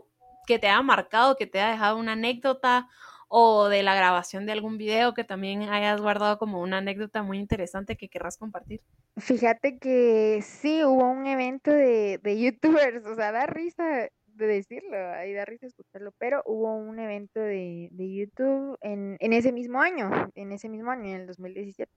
que 0.47 0.59
te 0.59 0.67
haya 0.67 0.81
marcado, 0.81 1.35
que 1.35 1.47
te 1.47 1.59
haya 1.59 1.71
dejado 1.71 1.97
una 1.97 2.13
anécdota 2.13 2.89
o 3.29 3.67
de 3.67 3.81
la 3.81 3.95
grabación 3.95 4.45
de 4.45 4.51
algún 4.51 4.77
video 4.77 5.13
que 5.13 5.23
también 5.23 5.63
hayas 5.63 5.99
guardado 6.01 6.37
como 6.37 6.61
una 6.61 6.79
anécdota 6.79 7.23
muy 7.23 7.39
interesante 7.39 7.95
que 7.95 8.09
querrás 8.09 8.37
compartir? 8.37 8.81
Fíjate 9.17 9.79
que 9.79 10.41
sí, 10.43 10.83
hubo 10.83 11.09
un 11.09 11.25
evento 11.25 11.71
de, 11.71 12.19
de 12.21 12.39
youtubers, 12.39 13.05
o 13.05 13.15
sea, 13.15 13.31
da 13.31 13.45
risa 13.45 14.09
de 14.35 14.47
decirlo, 14.47 14.97
ahí 15.13 15.33
da 15.33 15.45
risa 15.45 15.67
escucharlo, 15.67 16.11
pero 16.17 16.41
hubo 16.45 16.75
un 16.75 16.99
evento 16.99 17.39
de, 17.39 17.89
de 17.91 18.13
YouTube 18.13 18.77
en, 18.81 19.17
en 19.19 19.33
ese 19.33 19.51
mismo 19.51 19.81
año, 19.81 20.09
en 20.35 20.51
ese 20.51 20.69
mismo 20.69 20.91
año, 20.91 21.05
en 21.05 21.21
el 21.21 21.27
2017. 21.27 21.91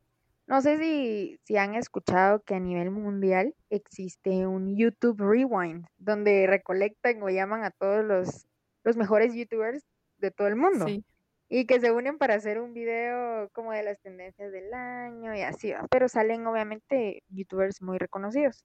No 0.46 0.61
sé 0.61 0.78
si, 0.78 1.38
si 1.42 1.56
han 1.56 1.74
escuchado 1.74 2.40
que 2.42 2.54
a 2.54 2.61
nivel 2.61 2.90
mundial 2.90 3.54
existe 3.68 4.46
un 4.46 4.76
YouTube 4.76 5.20
Rewind, 5.20 5.87
donde 5.98 6.46
recolectan 6.46 7.22
o 7.22 7.28
llaman 7.28 7.64
a 7.64 7.70
todos 7.70 8.04
los, 8.04 8.46
los 8.85 8.96
mejores 8.96 9.35
YouTubers 9.35 9.85
de 10.18 10.30
todo 10.30 10.46
el 10.46 10.56
mundo. 10.56 10.87
Sí 10.87 11.04
y 11.48 11.66
que 11.66 11.80
se 11.80 11.92
unen 11.92 12.18
para 12.18 12.35
hacer 12.35 12.61
un 12.61 12.72
video 12.72 13.48
como 13.52 13.72
de 13.72 13.82
las 13.82 14.00
tendencias 14.00 14.50
del 14.52 14.72
año 14.74 15.35
y 15.35 15.42
así, 15.42 15.72
¿va? 15.72 15.87
pero 15.90 16.09
salen 16.09 16.46
obviamente 16.46 17.22
youtubers 17.28 17.82
muy 17.82 17.98
reconocidos. 17.98 18.64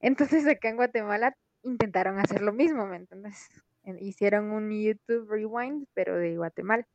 Entonces 0.00 0.46
acá 0.46 0.68
en 0.68 0.76
Guatemala 0.76 1.36
intentaron 1.62 2.18
hacer 2.18 2.42
lo 2.42 2.52
mismo, 2.52 2.86
¿me 2.86 2.96
entiendes? 2.96 3.48
Hicieron 4.00 4.50
un 4.50 4.70
YouTube 4.70 5.28
Rewind, 5.30 5.86
pero 5.94 6.16
de 6.16 6.36
Guatemala. 6.36 6.86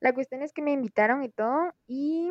La 0.00 0.12
cuestión 0.12 0.42
es 0.42 0.52
que 0.52 0.62
me 0.62 0.72
invitaron 0.72 1.22
y 1.22 1.30
todo 1.30 1.72
y 1.86 2.30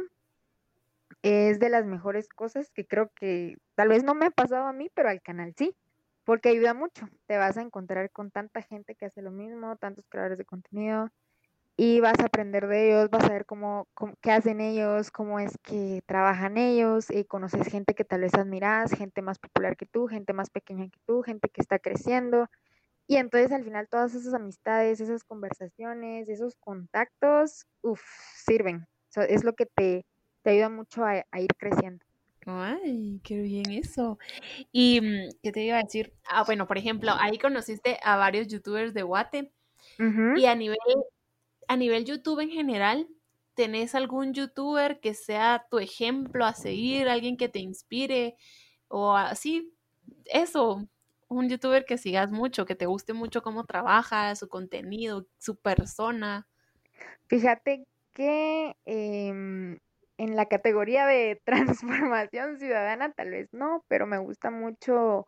es 1.26 1.60
de 1.60 1.70
las 1.70 1.88
mejores 1.88 2.30
cosas 2.30 2.70
que 2.70 2.86
creo 2.86 3.10
que 3.16 3.58
tal 3.74 3.88
vez 3.88 4.04
no 4.04 4.14
me 4.14 4.28
ha 4.28 4.30
pasado 4.30 4.68
a 4.68 4.74
mí, 4.74 4.92
pero 4.94 5.10
al 5.10 5.24
canal 5.24 5.56
sí, 5.58 5.76
porque 6.24 6.50
ayuda 6.50 6.76
mucho. 6.76 7.10
Te 7.26 7.38
vas 7.38 7.58
a 7.58 7.64
encontrar 7.64 8.12
con 8.12 8.30
tanta 8.30 8.62
gente 8.62 8.94
que 8.94 9.06
hace 9.06 9.24
lo 9.24 9.32
mismo, 9.32 9.76
tantos 9.78 10.06
creadores 10.08 10.38
de 10.38 10.46
contenido, 10.46 11.10
y 11.78 12.00
vas 12.00 12.20
a 12.20 12.26
aprender 12.26 12.68
de 12.68 12.90
ellos, 12.90 13.10
vas 13.10 13.24
a 13.24 13.34
ver 13.34 13.48
cómo, 13.48 13.88
qué 14.22 14.32
hacen 14.32 14.62
ellos, 14.62 15.10
cómo 15.10 15.40
es 15.40 15.58
que 15.64 16.04
trabajan 16.06 16.60
ellos, 16.60 17.10
y 17.10 17.26
conoces 17.26 17.68
gente 17.70 17.96
que 17.96 18.06
tal 18.06 18.22
vez 18.22 18.36
admiras, 18.36 18.92
gente 18.92 19.24
más 19.24 19.40
popular 19.40 19.76
que 19.78 19.88
tú, 19.88 20.08
gente 20.08 20.32
más 20.32 20.52
pequeña 20.52 20.86
que 20.90 21.00
tú, 21.08 21.24
gente 21.24 21.50
que 21.50 21.62
está 21.62 21.80
creciendo. 21.80 22.50
Y 23.08 23.18
entonces 23.18 23.52
al 23.52 23.64
final 23.64 23.88
todas 23.90 24.14
esas 24.14 24.36
amistades, 24.36 25.02
esas 25.02 25.24
conversaciones, 25.24 26.30
esos 26.30 26.56
contactos, 26.58 27.66
uff, 27.82 28.02
sirven. 28.36 28.88
es 29.28 29.44
lo 29.44 29.54
que 29.54 29.66
te, 29.66 30.06
te 30.45 30.51
ayuda 30.51 30.69
mucho 30.69 31.03
a, 31.03 31.17
ir 31.39 31.49
creciendo. 31.58 32.05
Ay, 32.45 33.19
qué 33.23 33.41
bien 33.41 33.71
eso. 33.71 34.19
Y, 34.71 35.01
mm, 35.01 35.29
¿qué 35.41 35.51
te 35.51 35.63
iba 35.63 35.79
a 35.79 35.81
decir? 35.84 36.13
Ah, 36.23 36.43
bueno, 36.43 36.67
por 36.67 36.77
ejemplo, 36.77 37.12
ahí 37.19 37.39
conociste 37.39 37.97
a 38.03 38.15
varios 38.15 38.47
youtubers 38.47 38.93
de 38.93 39.01
Guate. 39.01 39.51
Y 40.36 40.45
a 40.45 40.53
nivel 40.53 40.77
a 41.67 41.77
nivel 41.77 42.05
YouTube 42.05 42.41
en 42.41 42.51
general, 42.51 43.08
¿tenés 43.55 43.95
algún 43.95 44.36
youtuber 44.36 44.99
que 44.99 45.15
sea 45.15 45.65
tu 45.71 45.79
ejemplo 45.79 46.45
a 46.45 46.53
seguir, 46.53 47.10
alguien 47.10 47.38
que 47.38 47.49
te 47.49 47.58
inspire 47.58 48.36
o 48.88 49.15
así? 49.15 49.73
Eso, 50.25 50.88
un 51.27 51.49
youtuber 51.49 51.86
que 51.86 51.97
sigas 51.97 52.31
mucho, 52.31 52.67
que 52.67 52.75
te 52.75 52.86
guste 52.86 53.13
mucho 53.13 53.41
cómo 53.41 53.63
trabaja, 53.63 54.36
su 54.36 54.47
contenido, 54.47 55.25
su 55.39 55.55
persona. 55.55 56.47
Fíjate 57.27 57.88
que 58.13 58.75
em, 58.86 59.79
en 60.17 60.36
la 60.36 60.45
categoría 60.47 61.06
de 61.06 61.41
transformación 61.45 62.60
ciudadana 62.60 63.12
tal 63.13 63.32
vez 63.32 63.49
no, 63.51 63.84
pero 63.88 64.08
me 64.08 64.17
gusta 64.17 64.51
mucho, 64.51 65.28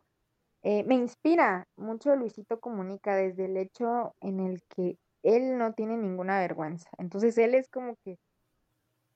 eh, 0.62 0.84
me 0.84 0.94
inspira 0.94 1.66
mucho 1.76 2.16
Luisito 2.16 2.60
Comunica 2.60 3.16
desde 3.16 3.46
el 3.46 3.56
hecho 3.56 4.14
en 4.20 4.40
el 4.40 4.62
que 4.74 4.98
él 5.22 5.58
no 5.58 5.74
tiene 5.74 5.96
ninguna 5.96 6.38
vergüenza. 6.40 6.88
Entonces 6.98 7.36
él 7.38 7.54
es 7.54 7.68
como 7.68 7.96
que, 8.04 8.18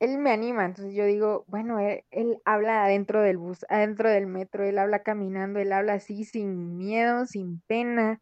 él 0.01 0.19
me 0.19 0.33
anima, 0.33 0.65
entonces 0.65 0.95
yo 0.95 1.05
digo, 1.05 1.45
bueno, 1.47 1.79
él, 1.79 2.39
habla 2.45 2.85
adentro 2.85 3.23
del 3.23 3.39
bus, 3.39 3.65
adentro 3.69 4.11
del 4.11 4.27
metro, 4.27 4.65
él 4.65 4.79
habla 4.79 5.05
caminando, 5.05 5.61
él 5.61 5.73
habla 5.73 5.95
así 5.95 6.25
sin 6.25 6.77
miedo, 6.77 7.25
sin 7.27 7.61
pena, 7.69 8.21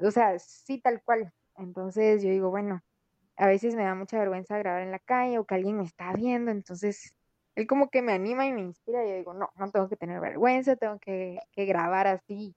o 0.00 0.10
sea, 0.10 0.38
sí 0.40 0.80
tal 0.80 1.00
cual. 1.04 1.32
Entonces 1.56 2.24
yo 2.24 2.30
digo, 2.30 2.50
bueno, 2.50 2.82
a 3.36 3.46
veces 3.46 3.74
me 3.74 3.84
da 3.84 3.94
mucha 3.94 4.18
vergüenza 4.18 4.58
grabar 4.58 4.82
en 4.82 4.90
la 4.90 4.98
calle 4.98 5.38
o 5.38 5.44
que 5.44 5.54
alguien 5.54 5.78
me 5.78 5.84
está 5.84 6.12
viendo, 6.12 6.50
entonces 6.50 7.14
él 7.54 7.66
como 7.66 7.90
que 7.90 8.02
me 8.02 8.12
anima 8.12 8.46
y 8.46 8.52
me 8.52 8.62
inspira 8.62 9.04
y 9.04 9.10
yo 9.10 9.16
digo, 9.16 9.34
no, 9.34 9.50
no 9.56 9.70
tengo 9.70 9.88
que 9.88 9.96
tener 9.96 10.20
vergüenza, 10.20 10.76
tengo 10.76 10.98
que, 10.98 11.38
que 11.52 11.66
grabar 11.66 12.06
así, 12.06 12.54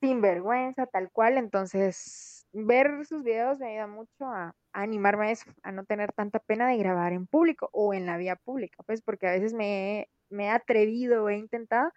sin 0.00 0.20
vergüenza, 0.20 0.86
tal 0.86 1.10
cual, 1.10 1.38
entonces 1.38 2.46
ver 2.52 3.06
sus 3.06 3.22
videos 3.22 3.58
me 3.58 3.68
ayuda 3.68 3.86
mucho 3.86 4.24
a, 4.24 4.54
animarme 4.72 5.28
a 5.28 5.30
eso, 5.32 5.50
a 5.62 5.72
no 5.72 5.84
tener 5.84 6.12
tanta 6.12 6.38
pena 6.38 6.68
de 6.68 6.78
grabar 6.78 7.12
en 7.12 7.26
público 7.26 7.68
o 7.72 7.92
en 7.92 8.06
la 8.06 8.16
vía 8.16 8.36
pública, 8.36 8.82
pues 8.84 9.02
porque 9.02 9.26
a 9.26 9.32
veces 9.32 9.52
me, 9.52 10.08
me 10.28 10.44
he 10.46 10.50
atrevido, 10.50 11.28
he 11.28 11.36
intentado, 11.36 11.92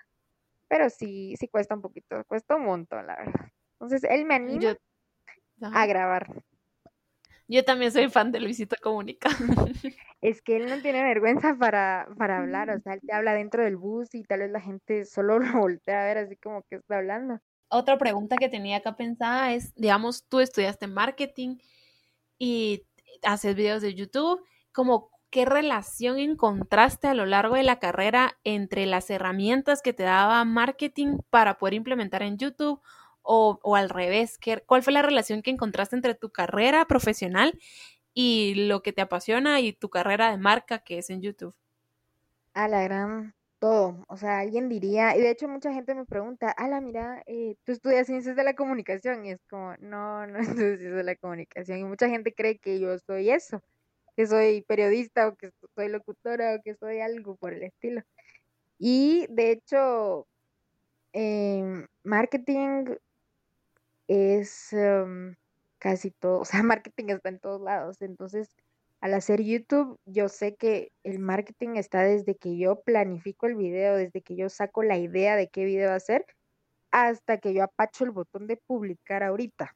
pero 0.67 0.89
sí, 0.89 1.35
sí 1.39 1.47
cuesta 1.47 1.75
un 1.75 1.81
poquito, 1.81 2.23
cuesta 2.25 2.55
un 2.55 2.65
montón, 2.65 3.05
la 3.05 3.17
verdad. 3.17 3.51
Entonces, 3.73 4.03
él 4.09 4.25
me 4.25 4.35
anima 4.35 4.75
a 5.61 5.85
grabar. 5.85 6.27
Yo 7.53 7.63
también 7.63 7.91
soy 7.91 8.09
fan 8.09 8.31
de 8.31 8.39
Luisito 8.39 8.75
Comunica. 8.81 9.29
es 10.21 10.41
que 10.41 10.57
él 10.57 10.67
no 10.67 10.81
tiene 10.81 11.03
vergüenza 11.03 11.55
para, 11.55 12.07
para 12.17 12.39
hablar, 12.39 12.69
o 12.71 12.79
sea, 12.79 12.93
él 12.93 13.01
te 13.05 13.13
habla 13.13 13.33
dentro 13.33 13.63
del 13.63 13.77
bus 13.77 14.15
y 14.15 14.23
tal 14.23 14.39
vez 14.39 14.51
la 14.51 14.61
gente 14.61 15.05
solo 15.05 15.37
lo 15.39 15.59
voltea 15.59 16.01
a 16.01 16.05
ver 16.05 16.17
así 16.17 16.35
como 16.37 16.63
que 16.63 16.77
está 16.77 16.97
hablando 16.97 17.39
otra 17.73 17.97
pregunta 17.97 18.37
que 18.37 18.49
tenía 18.49 18.77
acá 18.77 18.95
pensada 18.95 19.53
es, 19.53 19.73
digamos, 19.75 20.25
tú 20.27 20.39
estudiaste 20.39 20.87
marketing 20.87 21.57
y 22.37 22.85
haces 23.23 23.55
videos 23.55 23.81
de 23.81 23.95
YouTube, 23.95 24.41
como 24.71 25.09
qué 25.29 25.45
relación 25.45 26.19
encontraste 26.19 27.07
a 27.07 27.15
lo 27.15 27.25
largo 27.25 27.55
de 27.55 27.63
la 27.63 27.79
carrera 27.79 28.37
entre 28.43 28.85
las 28.85 29.09
herramientas 29.09 29.81
que 29.81 29.93
te 29.93 30.03
daba 30.03 30.45
marketing 30.45 31.17
para 31.29 31.57
poder 31.57 31.73
implementar 31.73 32.21
en 32.21 32.37
YouTube 32.37 32.79
o, 33.23 33.59
o 33.63 33.75
al 33.75 33.89
revés, 33.89 34.37
¿qué, 34.37 34.61
¿cuál 34.65 34.83
fue 34.83 34.93
la 34.93 35.01
relación 35.01 35.41
que 35.41 35.51
encontraste 35.51 35.95
entre 35.95 36.15
tu 36.15 36.29
carrera 36.29 36.85
profesional 36.85 37.57
y 38.13 38.67
lo 38.67 38.83
que 38.83 38.93
te 38.93 39.01
apasiona 39.01 39.59
y 39.59 39.73
tu 39.73 39.89
carrera 39.89 40.31
de 40.31 40.37
marca 40.37 40.79
que 40.79 40.99
es 40.99 41.09
en 41.09 41.21
YouTube? 41.21 41.55
A 42.53 42.67
la 42.67 42.83
gran 42.83 43.33
todo. 43.63 44.03
O 44.09 44.17
sea, 44.17 44.39
alguien 44.39 44.67
diría, 44.67 45.15
y 45.15 45.21
de 45.21 45.29
hecho 45.29 45.47
mucha 45.47 45.71
gente 45.71 45.95
me 45.95 46.03
pregunta, 46.05 46.51
ala, 46.51 46.81
mira, 46.81 47.23
eh, 47.27 47.55
tú 47.63 47.71
estudias 47.71 48.07
ciencias 48.07 48.35
de 48.35 48.43
la 48.43 48.55
comunicación, 48.55 49.25
y 49.25 49.31
es 49.31 49.39
como, 49.49 49.73
no, 49.79 50.27
no 50.27 50.37
estudio 50.39 50.77
ciencias 50.77 50.95
de 50.97 51.03
la 51.03 51.15
comunicación, 51.15 51.79
y 51.79 51.85
mucha 51.85 52.09
gente 52.09 52.33
cree 52.33 52.57
que 52.57 52.81
yo 52.81 52.99
soy 52.99 53.29
eso, 53.29 53.63
que 54.17 54.27
soy 54.27 54.63
periodista, 54.63 55.29
o 55.29 55.37
que 55.37 55.51
soy 55.75 55.87
locutora, 55.87 56.55
o 56.55 56.61
que 56.61 56.75
soy 56.75 56.99
algo 56.99 57.37
por 57.37 57.53
el 57.53 57.63
estilo. 57.63 58.01
Y 58.79 59.27
de 59.29 59.51
hecho, 59.51 60.27
em, 61.13 61.87
marketing 62.03 62.97
es 64.07 64.73
em, 64.73 65.35
casi 65.79 66.11
todo, 66.11 66.39
o 66.41 66.45
sea, 66.45 66.63
marketing 66.63 67.09
está 67.09 67.29
en 67.29 67.39
todos 67.39 67.61
lados, 67.61 68.01
entonces 68.01 68.55
al 69.03 69.13
hacer 69.15 69.41
YouTube, 69.43 69.99
yo 70.05 70.29
sé 70.29 70.55
que 70.55 70.93
el 71.03 71.19
marketing 71.19 71.75
está 71.75 72.03
desde 72.03 72.35
que 72.37 72.57
yo 72.57 72.81
planifico 72.83 73.47
el 73.47 73.55
video, 73.55 73.97
desde 73.97 74.21
que 74.21 74.37
yo 74.37 74.47
saco 74.47 74.81
la 74.81 74.97
idea 74.97 75.35
de 75.35 75.49
qué 75.49 75.65
video 75.65 75.91
hacer, 75.91 76.25
hasta 76.89 77.37
que 77.37 77.53
yo 77.53 77.63
apacho 77.63 78.05
el 78.05 78.11
botón 78.11 78.47
de 78.47 78.55
publicar 78.55 79.23
ahorita. 79.23 79.75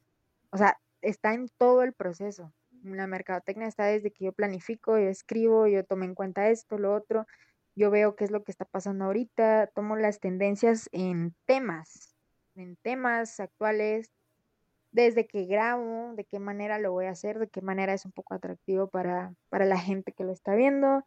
O 0.51 0.57
sea, 0.57 0.79
está 1.01 1.33
en 1.33 1.49
todo 1.57 1.83
el 1.83 1.91
proceso. 1.91 2.53
La 2.83 3.05
mercadotecnia 3.05 3.67
está 3.67 3.87
desde 3.87 4.11
que 4.11 4.23
yo 4.23 4.31
planifico, 4.31 4.97
yo 4.97 5.09
escribo, 5.09 5.67
yo 5.67 5.83
tomo 5.83 6.05
en 6.05 6.15
cuenta 6.15 6.49
esto, 6.49 6.77
lo 6.77 6.95
otro, 6.95 7.27
yo 7.75 7.91
veo 7.91 8.15
qué 8.15 8.23
es 8.23 8.31
lo 8.31 8.45
que 8.45 8.51
está 8.53 8.63
pasando 8.63 9.03
ahorita, 9.03 9.67
tomo 9.75 9.97
las 9.97 10.21
tendencias 10.21 10.87
en 10.93 11.35
temas, 11.45 12.15
en 12.57 12.75
temas 12.77 13.39
actuales, 13.39 14.11
desde 14.91 15.27
que 15.27 15.45
grabo, 15.45 16.13
de 16.15 16.25
qué 16.25 16.39
manera 16.39 16.79
lo 16.79 16.91
voy 16.91 17.05
a 17.05 17.11
hacer, 17.11 17.39
de 17.39 17.49
qué 17.49 17.61
manera 17.61 17.93
es 17.93 18.05
un 18.05 18.11
poco 18.11 18.33
atractivo 18.33 18.87
para, 18.87 19.33
para 19.49 19.65
la 19.65 19.77
gente 19.77 20.11
que 20.11 20.23
lo 20.23 20.31
está 20.31 20.55
viendo 20.55 21.05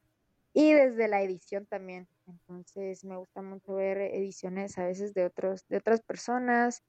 y 0.52 0.72
desde 0.72 1.08
la 1.08 1.22
edición 1.22 1.66
también. 1.66 2.08
Entonces 2.26 3.04
me 3.04 3.16
gusta 3.16 3.42
mucho 3.42 3.74
ver 3.74 4.00
ediciones 4.00 4.78
a 4.78 4.84
veces 4.84 5.14
de, 5.14 5.24
otros, 5.24 5.66
de 5.68 5.78
otras 5.78 6.02
personas, 6.02 6.82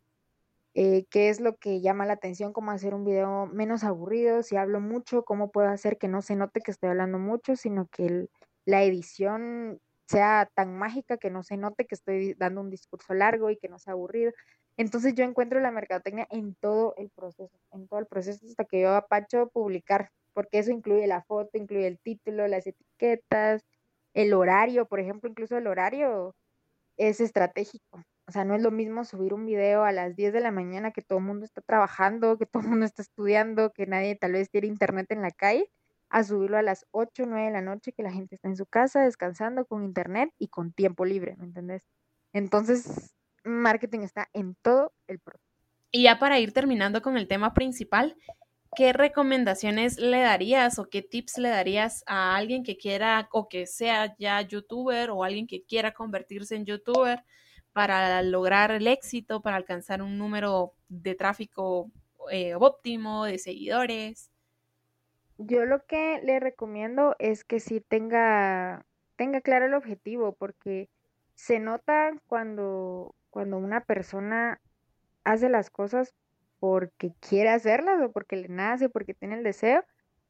eh, 0.74 1.06
qué 1.10 1.30
es 1.30 1.40
lo 1.40 1.58
que 1.58 1.82
llama 1.82 2.06
la 2.06 2.14
atención, 2.14 2.54
cómo 2.54 2.72
hacer 2.72 2.94
un 2.94 3.04
video 3.04 3.48
menos 3.48 3.84
aburrido, 3.84 4.42
si 4.44 4.56
hablo 4.56 4.80
mucho, 4.80 5.24
cómo 5.24 5.52
puedo 5.52 5.68
hacer 5.68 5.98
que 5.98 6.08
no 6.08 6.22
se 6.22 6.36
note 6.36 6.62
que 6.62 6.72
estoy 6.72 6.90
hablando 6.90 7.20
mucho, 7.20 7.56
sino 7.56 7.88
que 7.88 8.28
la 8.66 8.84
edición 8.84 9.82
sea 10.12 10.50
tan 10.54 10.78
mágica 10.78 11.18
que 11.18 11.30
no 11.30 11.42
se 11.42 11.58
note 11.58 11.86
que 11.86 11.96
estoy 11.96 12.34
dando 12.34 12.62
un 12.62 12.70
discurso 12.70 13.14
largo 13.14 13.50
y 13.50 13.58
que 13.58 13.70
no 13.70 13.80
sea 13.80 13.94
aburrido. 13.94 14.34
Entonces 14.78 15.16
yo 15.16 15.24
encuentro 15.24 15.60
la 15.60 15.72
mercadotecnia 15.72 16.28
en 16.30 16.56
todo 16.56 16.94
el 16.98 17.10
proceso, 17.10 17.58
en 17.72 17.88
todo 17.88 18.00
el 18.00 18.08
proceso 18.08 18.46
hasta 18.46 18.66
que 18.66 18.82
yo 18.82 18.94
apacho 18.96 19.50
publicar, 19.50 20.12
porque 20.34 20.60
eso 20.60 20.72
incluye 20.72 21.08
la 21.08 21.24
foto, 21.24 21.58
incluye 21.58 21.88
el 21.88 22.00
título, 22.00 22.48
las 22.48 22.68
etiquetas, 22.68 23.64
el 24.14 24.34
horario, 24.34 24.86
por 24.86 25.00
ejemplo, 25.00 25.30
incluso 25.30 25.58
el 25.58 25.68
horario 25.68 26.36
es 26.98 27.22
estratégico. 27.22 28.04
O 28.28 28.32
sea, 28.32 28.46
no 28.46 28.56
es 28.56 28.62
lo 28.62 28.72
mismo 28.72 29.04
subir 29.06 29.34
un 29.34 29.46
video 29.46 29.84
a 29.84 29.92
las 29.92 30.16
10 30.16 30.34
de 30.34 30.42
la 30.42 30.52
mañana 30.52 30.92
que 30.92 31.02
todo 31.02 31.20
el 31.20 31.26
mundo 31.26 31.46
está 31.46 31.62
trabajando, 31.62 32.38
que 32.38 32.46
todo 32.46 32.64
el 32.64 32.70
mundo 32.70 32.86
está 32.86 33.02
estudiando, 33.02 33.72
que 33.72 33.88
nadie 33.88 34.16
tal 34.16 34.34
vez 34.34 34.50
tiene 34.50 34.68
internet 34.68 35.08
en 35.10 35.22
la 35.22 35.32
calle, 35.32 35.70
a 36.12 36.24
subirlo 36.24 36.58
a 36.58 36.62
las 36.62 36.86
8 36.92 37.24
o 37.24 37.26
9 37.26 37.46
de 37.46 37.52
la 37.52 37.62
noche 37.62 37.94
que 37.94 38.04
la 38.04 38.12
gente 38.12 38.36
está 38.36 38.50
en 38.50 38.58
su 38.58 38.66
casa 38.66 39.02
descansando 39.02 39.66
con 39.66 39.84
internet 39.84 40.30
y 40.38 40.50
con 40.50 40.74
tiempo 40.74 41.06
libre, 41.06 41.36
¿me 41.38 41.46
entendés? 41.46 41.88
Entonces, 42.34 43.16
marketing 43.44 44.02
está 44.02 44.28
en 44.34 44.56
todo 44.62 44.94
el 45.08 45.20
proceso. 45.20 45.46
Y 45.90 46.04
ya 46.04 46.20
para 46.20 46.40
ir 46.40 46.54
terminando 46.54 47.02
con 47.02 47.18
el 47.18 47.28
tema 47.28 47.54
principal, 47.54 48.16
¿qué 48.76 48.94
recomendaciones 48.94 49.98
le 49.98 50.22
darías 50.22 50.80
o 50.80 50.90
qué 50.90 51.02
tips 51.02 51.38
le 51.38 51.50
darías 51.50 52.04
a 52.08 52.36
alguien 52.36 52.64
que 52.64 52.78
quiera 52.78 53.28
o 53.32 53.48
que 53.48 53.66
sea 53.66 54.16
ya 54.18 54.42
youtuber 54.42 55.12
o 55.12 55.24
alguien 55.24 55.48
que 55.48 55.64
quiera 55.64 55.94
convertirse 55.94 56.56
en 56.56 56.66
youtuber 56.66 57.24
para 57.74 58.22
lograr 58.22 58.72
el 58.72 58.88
éxito, 58.88 59.42
para 59.42 59.56
alcanzar 59.56 60.02
un 60.02 60.18
número 60.18 60.74
de 60.90 61.16
tráfico 61.16 61.90
eh, 62.32 62.56
óptimo, 62.56 63.26
de 63.26 63.38
seguidores? 63.38 64.31
Yo 65.44 65.66
lo 65.66 65.84
que 65.86 66.22
le 66.24 66.40
recomiendo 66.40 67.16
es 67.18 67.44
que 67.44 67.60
sí 67.60 67.82
tenga, 67.82 68.86
tenga 69.16 69.42
claro 69.42 69.66
el 69.66 69.74
objetivo, 69.74 70.34
porque 70.34 70.88
se 71.34 71.60
nota 71.60 72.12
cuando, 72.28 73.16
cuando 73.32 73.58
una 73.58 73.84
persona 73.84 74.62
hace 75.24 75.50
las 75.50 75.72
cosas 75.72 76.14
porque 76.60 77.14
quiere 77.20 77.50
hacerlas 77.50 78.00
o 78.04 78.12
porque 78.12 78.36
le 78.36 78.50
nace, 78.50 78.88
porque 78.88 79.16
tiene 79.16 79.36
el 79.36 79.44
deseo, 79.44 79.84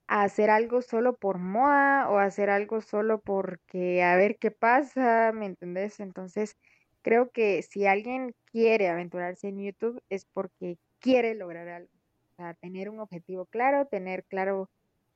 a 0.08 0.24
hacer 0.24 0.50
algo 0.50 0.82
solo 0.82 1.18
por 1.18 1.40
moda 1.40 2.10
o 2.10 2.18
hacer 2.18 2.50
algo 2.50 2.80
solo 2.80 3.20
porque 3.20 4.04
a 4.04 4.16
ver 4.16 4.38
qué 4.38 4.50
pasa, 4.52 5.34
¿me 5.34 5.46
entendés? 5.46 6.00
Entonces, 6.00 6.58
creo 7.02 7.32
que 7.32 7.64
si 7.64 7.86
alguien 7.86 8.34
quiere 8.46 8.88
aventurarse 8.88 9.50
en 9.50 9.60
YouTube 9.60 10.02
es 10.10 10.26
porque 10.26 10.78
quiere 11.00 11.36
lograr 11.36 11.68
algo. 11.68 11.92
O 12.32 12.36
sea, 12.38 12.54
tener 12.54 12.90
un 12.90 13.02
objetivo 13.02 13.46
claro, 13.46 13.88
tener 13.88 14.24
claro 14.24 14.70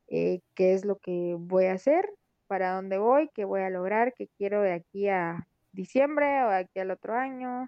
eh, 0.07 0.41
qué 0.55 0.73
es 0.73 0.85
lo 0.85 0.97
que 0.97 1.35
voy 1.37 1.65
a 1.65 1.73
hacer, 1.73 2.09
para 2.47 2.73
dónde 2.73 2.97
voy, 2.97 3.29
qué 3.33 3.45
voy 3.45 3.61
a 3.61 3.69
lograr, 3.69 4.13
qué 4.13 4.27
quiero 4.37 4.61
de 4.61 4.73
aquí 4.73 5.09
a 5.09 5.47
diciembre 5.71 6.43
o 6.43 6.49
de 6.49 6.57
aquí 6.57 6.79
al 6.79 6.91
otro 6.91 7.15
año, 7.15 7.67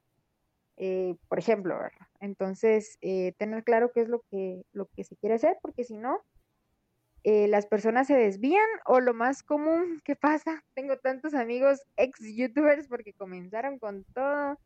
eh, 0.78 1.16
por 1.28 1.40
ejemplo. 1.40 1.78
Entonces, 2.20 2.98
eh, 3.02 3.34
tener 3.38 3.64
claro 3.64 3.92
qué 3.94 4.02
es 4.02 4.10
lo 4.10 4.22
que, 4.32 4.64
lo 4.74 4.86
que 4.88 5.04
se 5.04 5.16
quiere 5.16 5.36
hacer, 5.36 5.58
porque 5.62 5.84
si 5.84 5.98
no, 5.98 6.22
eh, 7.24 7.48
las 7.48 7.66
personas 7.66 8.08
se 8.08 8.16
desvían 8.16 8.68
o 8.86 9.00
lo 9.00 9.14
más 9.14 9.44
común 9.44 10.02
que 10.06 10.16
pasa, 10.16 10.64
tengo 10.76 10.98
tantos 10.98 11.34
amigos 11.34 11.82
ex 11.98 12.20
youtubers 12.36 12.88
porque 12.88 13.14
comenzaron 13.14 13.80
con 13.80 14.04
todo 14.14 14.58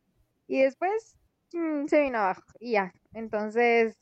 y 0.46 0.62
después 0.62 1.16
mm, 1.52 1.86
se 1.86 2.02
vino 2.02 2.18
abajo 2.18 2.44
y 2.60 2.72
ya. 2.72 2.92
Entonces, 3.14 3.96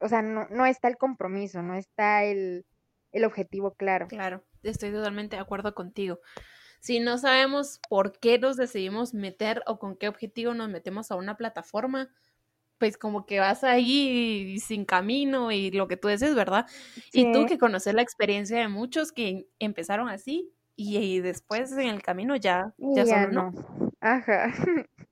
o 0.00 0.08
sea, 0.08 0.22
no, 0.22 0.46
no 0.50 0.66
está 0.66 0.88
el 0.88 0.98
compromiso, 0.98 1.62
no 1.62 1.74
está 1.74 2.24
el, 2.24 2.66
el 3.14 3.24
objetivo 3.24 3.72
claro. 3.74 4.06
Claro, 4.08 4.44
estoy 4.62 4.92
totalmente 4.92 5.36
de 5.36 5.42
acuerdo 5.42 5.74
contigo 5.74 6.20
si 6.84 7.00
no 7.00 7.16
sabemos 7.16 7.80
por 7.88 8.12
qué 8.18 8.38
nos 8.38 8.58
decidimos 8.58 9.14
meter 9.14 9.62
o 9.66 9.78
con 9.78 9.96
qué 9.96 10.06
objetivo 10.06 10.52
nos 10.52 10.68
metemos 10.68 11.10
a 11.10 11.16
una 11.16 11.38
plataforma, 11.38 12.10
pues 12.76 12.98
como 12.98 13.24
que 13.24 13.40
vas 13.40 13.64
ahí 13.64 14.58
sin 14.58 14.84
camino 14.84 15.50
y 15.50 15.70
lo 15.70 15.88
que 15.88 15.96
tú 15.96 16.08
dices, 16.08 16.34
¿verdad? 16.34 16.66
Y 17.10 17.32
tú 17.32 17.46
que 17.46 17.56
conoces 17.56 17.94
la 17.94 18.02
experiencia 18.02 18.58
de 18.58 18.68
muchos 18.68 19.12
que 19.12 19.48
empezaron 19.58 20.10
así 20.10 20.52
y, 20.76 21.20
después 21.20 21.72
en 21.72 21.88
el 21.88 22.02
camino 22.02 22.36
ya, 22.36 22.74
ya, 22.76 23.04
ya 23.04 23.26
no. 23.28 23.54
Ajá. 24.00 24.52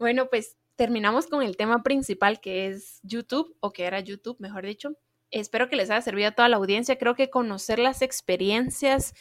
Bueno, 0.00 0.28
pues 0.30 0.56
terminamos 0.76 1.26
con 1.26 1.42
el 1.42 1.56
tema 1.56 1.82
principal 1.82 2.40
que 2.40 2.68
es 2.68 3.00
YouTube, 3.02 3.56
o 3.58 3.72
que 3.72 3.84
era 3.84 3.98
YouTube, 3.98 4.36
mejor 4.38 4.64
dicho. 4.64 4.96
Espero 5.30 5.68
que 5.68 5.76
les 5.76 5.90
haya 5.90 6.02
servido 6.02 6.28
a 6.28 6.32
toda 6.32 6.48
la 6.48 6.56
audiencia. 6.56 6.98
Creo 6.98 7.14
que 7.14 7.30
conocer 7.30 7.78
las 7.78 8.02
experiencias 8.02 9.14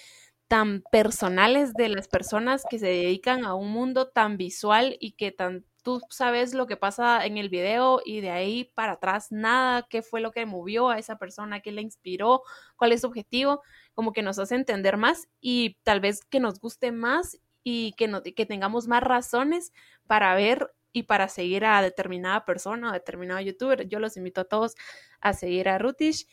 tan 0.48 0.84
personales 0.92 1.74
de 1.74 1.90
las 1.90 2.08
personas 2.08 2.64
que 2.70 2.80
se 2.80 2.88
dedican 2.88 3.44
a 3.44 3.54
un 3.54 3.70
mundo 3.72 4.08
tan 4.08 4.38
visual 4.38 4.96
y 5.00 5.12
que 5.12 5.32
tan 5.32 5.66
tú 5.88 6.02
sabes 6.10 6.54
lo 6.54 6.68
que 6.68 6.76
pasa 6.76 7.26
en 7.26 7.38
el 7.38 7.48
video 7.48 8.02
y 8.04 8.20
de 8.20 8.30
ahí 8.30 8.66
para 8.76 8.94
atrás 8.94 9.28
nada, 9.32 9.88
qué 9.90 10.02
fue 10.02 10.20
lo 10.20 10.32
que 10.32 10.46
movió 10.46 10.90
a 10.90 11.00
esa 11.00 11.18
persona, 11.18 11.62
qué 11.62 11.72
le 11.72 11.82
inspiró, 11.82 12.42
cuál 12.76 12.92
es 12.92 13.02
su 13.02 13.08
objetivo, 13.08 13.62
como 13.94 14.12
que 14.12 14.22
nos 14.22 14.38
hace 14.38 14.56
entender 14.56 14.98
más 14.98 15.30
y 15.40 15.78
tal 15.84 16.02
vez 16.02 16.26
que 16.26 16.42
nos 16.42 16.60
guste 16.60 16.92
más 16.92 17.40
y 17.64 17.94
que, 17.94 18.10
no, 18.10 18.22
que 18.22 18.46
tengamos 18.46 18.90
más 18.90 19.02
razones 19.02 19.72
para 20.08 20.36
ver 20.36 20.74
y 20.98 21.04
para 21.04 21.30
seguir 21.30 21.66
a 21.66 21.82
determinada 21.82 22.46
persona 22.46 22.90
o 22.90 22.94
determinado 22.94 23.40
youtuber. 23.42 23.88
Yo 23.88 24.00
los 24.00 24.18
invito 24.18 24.42
a 24.42 24.46
todos 24.46 24.76
a 25.22 25.34
seguir 25.34 25.70
a 25.70 25.78
Rutish. 25.78 26.28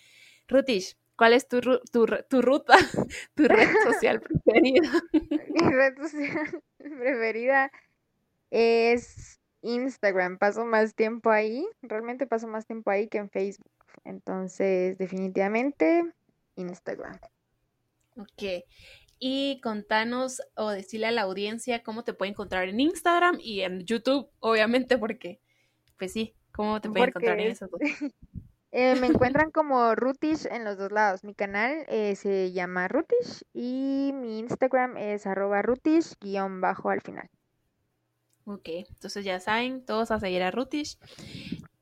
Rutish, 0.48 0.96
¿Cuál 1.16 1.32
es 1.32 1.46
tu, 1.46 1.60
tu, 1.60 2.06
tu 2.28 2.42
ruta, 2.42 2.74
tu 3.34 3.44
red 3.44 3.68
social 3.84 4.20
preferida? 4.44 4.90
Mi 5.12 5.60
red 5.60 5.96
social 5.96 6.62
preferida 6.78 7.70
es 8.50 9.40
Instagram. 9.62 10.38
Paso 10.38 10.64
más 10.64 10.94
tiempo 10.94 11.30
ahí. 11.30 11.66
Realmente 11.82 12.26
paso 12.26 12.48
más 12.48 12.66
tiempo 12.66 12.90
ahí 12.90 13.08
que 13.08 13.18
en 13.18 13.30
Facebook. 13.30 13.70
Entonces, 14.04 14.98
definitivamente, 14.98 16.04
Instagram. 16.56 17.18
Ok. 18.16 18.64
Y 19.18 19.60
contanos 19.62 20.42
o 20.54 20.70
decirle 20.70 21.06
a 21.06 21.12
la 21.12 21.22
audiencia 21.22 21.82
cómo 21.82 22.04
te 22.04 22.14
puede 22.14 22.32
encontrar 22.32 22.68
en 22.68 22.80
Instagram 22.80 23.38
y 23.40 23.60
en 23.60 23.84
YouTube, 23.84 24.28
obviamente, 24.40 24.98
porque, 24.98 25.40
pues 25.98 26.12
sí, 26.12 26.34
cómo 26.52 26.80
te 26.80 26.90
puede 26.90 27.06
encontrar 27.06 27.40
en 27.40 27.50
esos 27.52 27.70
dos. 27.70 27.80
Eh, 28.76 28.96
me 28.96 29.06
encuentran 29.06 29.52
como 29.52 29.94
Rutish 29.94 30.48
en 30.50 30.64
los 30.64 30.76
dos 30.76 30.90
lados. 30.90 31.22
Mi 31.22 31.32
canal 31.32 31.84
eh, 31.86 32.16
se 32.16 32.50
llama 32.50 32.88
Rutish 32.88 33.44
y 33.52 34.10
mi 34.12 34.40
Instagram 34.40 34.96
es 34.96 35.28
arroba 35.28 35.62
Rutish 35.62 36.14
guion 36.20 36.60
bajo 36.60 36.90
al 36.90 37.00
final. 37.00 37.30
Ok, 38.46 38.68
entonces 38.90 39.24
ya 39.24 39.38
saben, 39.38 39.84
todos 39.84 40.10
a 40.10 40.18
seguir 40.18 40.42
a 40.42 40.50
Rutish. 40.50 40.98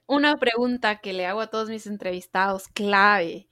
Una 0.07 0.37
pregunta 0.37 1.01
que 1.01 1.15
le 1.15 1.25
hago 1.25 1.41
a 1.41 1.47
todos 1.47 1.71
mis 1.71 1.87
entrevistados, 1.87 2.69
clave. 2.69 3.49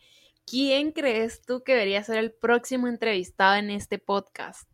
¿Quién 0.50 0.90
crees 0.90 1.42
tú 1.42 1.62
que 1.62 1.74
debería 1.74 2.02
ser 2.02 2.16
el 2.16 2.32
próximo 2.32 2.88
entrevistado 2.88 3.54
en 3.54 3.70
este 3.70 4.00
podcast? 4.00 4.68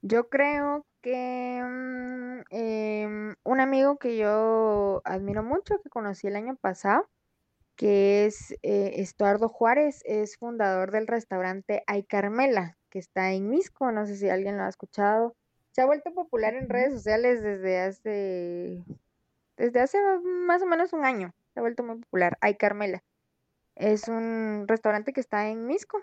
Yo 0.00 0.30
creo 0.30 0.86
que 1.02 1.60
mm, 1.62 2.40
em, 2.48 3.36
un 3.44 3.60
amigo 3.60 3.98
que 3.98 4.16
yo 4.16 5.02
admiro 5.04 5.42
mucho, 5.42 5.78
que 5.82 5.90
conocí 5.90 6.28
el 6.28 6.36
año 6.36 6.56
pasado, 6.56 7.06
que 7.76 8.24
es 8.24 8.52
eh, 8.62 8.92
Estuardo 8.94 9.50
Juárez, 9.50 10.00
es 10.06 10.38
fundador 10.38 10.90
del 10.90 11.06
restaurante 11.06 11.82
Ay 11.86 12.04
Carmela, 12.04 12.78
que 12.88 12.98
está 12.98 13.32
en 13.32 13.50
Misco, 13.50 13.92
no 13.92 14.06
sé 14.06 14.16
si 14.16 14.30
alguien 14.30 14.56
lo 14.56 14.62
ha 14.62 14.70
escuchado. 14.70 15.36
Se 15.72 15.82
ha 15.82 15.86
vuelto 15.86 16.14
popular 16.14 16.54
en 16.54 16.70
redes 16.70 16.94
sociales 16.94 17.42
desde 17.42 17.78
hace, 17.80 18.82
desde 19.58 19.80
hace 19.80 19.98
más 20.24 20.62
o 20.62 20.66
menos 20.66 20.94
un 20.94 21.04
año, 21.04 21.34
se 21.52 21.60
ha 21.60 21.62
vuelto 21.62 21.82
muy 21.82 21.98
popular, 21.98 22.38
Ay 22.40 22.54
Carmela. 22.54 23.04
Es 23.76 24.08
un 24.08 24.64
restaurante 24.66 25.12
que 25.12 25.20
está 25.20 25.48
en 25.48 25.66
Misco. 25.66 26.02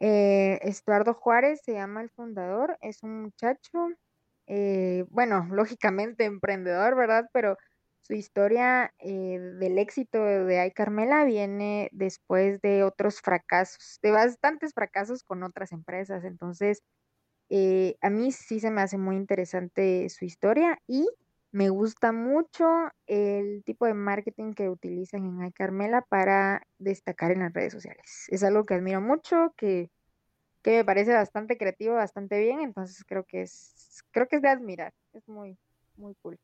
Eh, 0.00 0.58
Estuardo 0.62 1.14
Juárez 1.14 1.60
se 1.64 1.72
llama 1.72 2.02
el 2.02 2.10
fundador, 2.10 2.78
es 2.80 3.02
un 3.02 3.22
muchacho, 3.22 3.88
eh, 4.46 5.04
bueno, 5.10 5.46
lógicamente 5.52 6.24
emprendedor, 6.24 6.96
¿verdad? 6.96 7.28
Pero 7.32 7.58
su 8.00 8.14
historia 8.14 8.92
eh, 8.98 9.38
del 9.58 9.78
éxito 9.78 10.22
de 10.22 10.60
Ay 10.60 10.72
Carmela 10.72 11.24
viene 11.24 11.88
después 11.92 12.60
de 12.60 12.84
otros 12.84 13.20
fracasos, 13.20 13.98
de 14.02 14.10
bastantes 14.10 14.74
fracasos 14.74 15.24
con 15.24 15.42
otras 15.42 15.72
empresas. 15.72 16.24
Entonces, 16.24 16.82
eh, 17.48 17.96
a 18.02 18.10
mí 18.10 18.30
sí 18.32 18.60
se 18.60 18.70
me 18.70 18.82
hace 18.82 18.98
muy 18.98 19.16
interesante 19.16 20.08
su 20.10 20.24
historia 20.24 20.80
y 20.86 21.08
Me 21.54 21.68
gusta 21.68 22.10
mucho 22.10 22.66
el 23.06 23.62
tipo 23.62 23.86
de 23.86 23.94
marketing 23.94 24.54
que 24.54 24.68
utilizan 24.68 25.24
en 25.24 25.46
iCarmela 25.46 26.02
para 26.02 26.66
destacar 26.78 27.30
en 27.30 27.38
las 27.38 27.52
redes 27.52 27.72
sociales. 27.72 28.26
Es 28.26 28.42
algo 28.42 28.64
que 28.64 28.74
admiro 28.74 29.00
mucho, 29.00 29.54
que, 29.56 29.88
que 30.64 30.78
me 30.78 30.84
parece 30.84 31.12
bastante 31.12 31.56
creativo, 31.56 31.94
bastante 31.94 32.40
bien, 32.40 32.60
entonces 32.60 33.04
creo 33.06 33.22
que 33.22 33.42
es, 33.42 34.02
creo 34.10 34.26
que 34.26 34.34
es 34.36 34.42
de 34.42 34.48
admirar. 34.48 34.92
Es 35.12 35.28
muy, 35.28 35.56
muy 35.96 36.16
cool. 36.22 36.40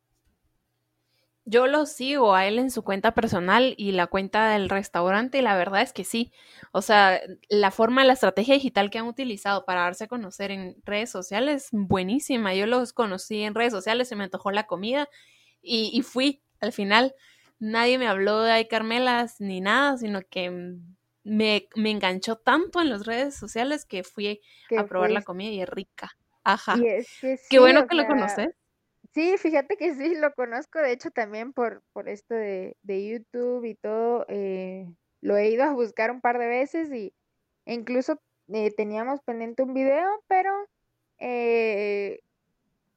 Yo 1.45 1.67
lo 1.67 1.87
sigo 1.87 2.35
a 2.35 2.47
él 2.47 2.59
en 2.59 2.71
su 2.71 2.85
cuenta 2.85 3.13
personal 3.13 3.75
y 3.77 3.93
la 3.93 4.07
cuenta 4.07 4.51
del 4.51 4.69
restaurante 4.69 5.39
y 5.39 5.43
la 5.43 5.57
verdad 5.57 5.83
es 5.83 5.93
que 5.93 6.05
sí. 6.05 6.33
O 6.73 6.83
sea, 6.83 7.21
la 7.49 7.71
forma, 7.71 8.05
la 8.05 8.13
estrategia 8.13 8.55
digital 8.55 8.91
que 8.91 8.99
han 8.99 9.07
utilizado 9.07 9.65
para 9.65 9.83
darse 9.83 10.05
a 10.05 10.09
conocer 10.09 10.51
en 10.51 10.77
redes 10.85 11.11
sociales, 11.11 11.69
buenísima. 11.73 12.55
Yo 12.55 12.67
los 12.67 12.93
conocí 12.93 13.43
en 13.43 13.55
redes 13.55 13.73
sociales, 13.73 14.09
se 14.09 14.17
me 14.17 14.25
antojó 14.25 14.51
la 14.51 14.67
comida 14.67 15.09
y, 15.63 16.03
fui. 16.03 16.43
Al 16.61 16.73
final, 16.73 17.15
nadie 17.59 17.99
me 17.99 18.07
habló 18.07 18.43
de 18.43 18.53
ay 18.53 18.69
Carmelas 18.69 19.41
ni 19.41 19.61
nada, 19.61 19.97
sino 19.97 20.21
que 20.23 20.77
me, 21.25 21.69
enganchó 21.75 22.37
tanto 22.37 22.81
en 22.81 22.91
las 22.91 23.07
redes 23.07 23.35
sociales 23.35 23.87
que 23.87 24.05
fui 24.05 24.41
a 24.77 24.85
probar 24.85 25.11
la 25.11 25.23
comida 25.23 25.51
y 25.51 25.63
es 25.63 25.69
rica. 25.69 26.11
Ajá. 26.45 26.79
Qué 27.49 27.59
bueno 27.59 27.87
que 27.87 27.97
lo 27.97 28.07
conoces. 28.07 28.60
Sí, 29.13 29.37
fíjate 29.39 29.77
que 29.77 29.95
sí, 29.95 30.15
lo 30.17 30.33
conozco, 30.35 30.79
de 30.79 30.93
hecho 30.93 31.11
también 31.11 31.53
por, 31.53 31.83
por 31.93 32.09
esto 32.09 32.35
de, 32.35 32.77
de 32.83 33.09
YouTube 33.09 33.65
y 33.65 33.75
todo, 33.75 34.25
eh, 34.29 34.87
lo 35.21 35.37
he 35.37 35.51
ido 35.51 35.65
a 35.65 35.73
buscar 35.73 36.11
un 36.13 36.21
par 36.21 36.39
de 36.39 36.47
veces 36.47 36.93
y 36.93 37.13
e 37.67 37.75
incluso 37.75 38.21
eh, 38.49 38.73
teníamos 38.75 39.21
pendiente 39.23 39.63
un 39.63 39.75
video, 39.75 40.09
pero 40.29 40.53
eh, 41.19 42.21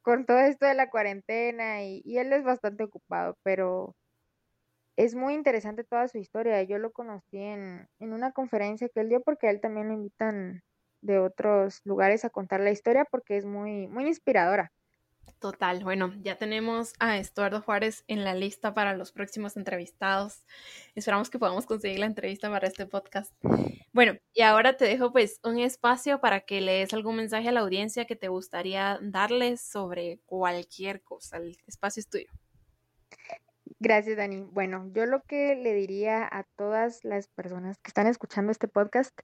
con 0.04 0.26
todo 0.26 0.40
esto 0.40 0.66
de 0.66 0.76
la 0.76 0.90
cuarentena 0.90 1.84
y, 1.84 2.04
él 2.18 2.34
es 2.34 2.44
bastante 2.44 2.84
ocupado, 2.84 3.38
pero 3.44 3.96
es 4.96 5.16
muy 5.16 5.34
interesante 5.34 5.84
toda 5.84 6.08
su 6.08 6.18
historia. 6.18 6.64
Yo 6.64 6.78
lo 6.78 6.92
conocí 6.92 7.38
en, 7.38 7.88
en 8.00 8.14
una 8.14 8.32
conferencia 8.32 8.90
que 8.90 9.02
él 9.02 9.10
dio 9.10 9.22
porque 9.22 9.48
a 9.48 9.52
él 9.52 9.62
también 9.62 9.88
lo 9.90 9.94
invitan 9.96 10.64
de 11.02 11.20
otros 11.20 11.82
lugares 11.86 12.26
a 12.26 12.30
contar 12.30 12.62
la 12.62 12.72
historia 12.72 13.06
porque 13.06 13.38
es 13.38 13.46
muy, 13.46 13.88
muy 13.88 14.08
inspiradora. 14.08 14.72
Total, 15.40 15.84
bueno, 15.84 16.14
ya 16.22 16.38
tenemos 16.38 16.94
a 17.00 17.18
Estuardo 17.18 17.62
Juárez 17.62 18.06
en 18.08 18.24
la 18.24 18.34
lista 18.34 18.74
para 18.74 18.96
los 18.96 19.12
próximos 19.12 19.58
entrevistados. 19.58 20.46
Esperamos 20.96 21.30
que 21.30 21.38
podamos 21.38 21.66
conseguir 21.66 22.00
la 22.00 22.06
entrevista 22.06 22.50
para 22.50 22.68
este 22.68 22.86
podcast. 22.86 23.34
Bueno, 23.92 24.14
y 24.34 24.42
ahora 24.42 24.78
te 24.78 24.86
dejo 24.86 25.12
pues 25.12 25.42
un 25.44 25.60
espacio 25.60 26.22
para 26.22 26.40
que 26.40 26.62
le 26.62 26.80
des 26.80 26.94
algún 26.94 27.18
mensaje 27.18 27.50
a 27.50 27.52
la 27.52 27.60
audiencia 27.60 28.06
que 28.06 28.16
te 28.16 28.30
gustaría 28.30 29.00
darles 29.02 29.60
sobre 29.60 30.20
cualquier 30.26 31.02
cosa. 31.02 31.38
El 31.38 31.58
espacio 31.68 32.00
es 32.00 32.08
tuyo. 32.08 32.32
Gracias, 33.80 34.16
Dani. 34.16 34.40
Bueno, 34.50 34.90
yo 34.94 35.06
lo 35.06 35.24
que 35.24 35.56
le 35.56 35.74
diría 35.74 36.24
a 36.26 36.44
todas 36.56 37.04
las 37.04 37.28
personas 37.28 37.80
que 37.80 37.90
están 37.90 38.08
escuchando 38.08 38.54
este 38.54 38.70
podcast 38.70 39.20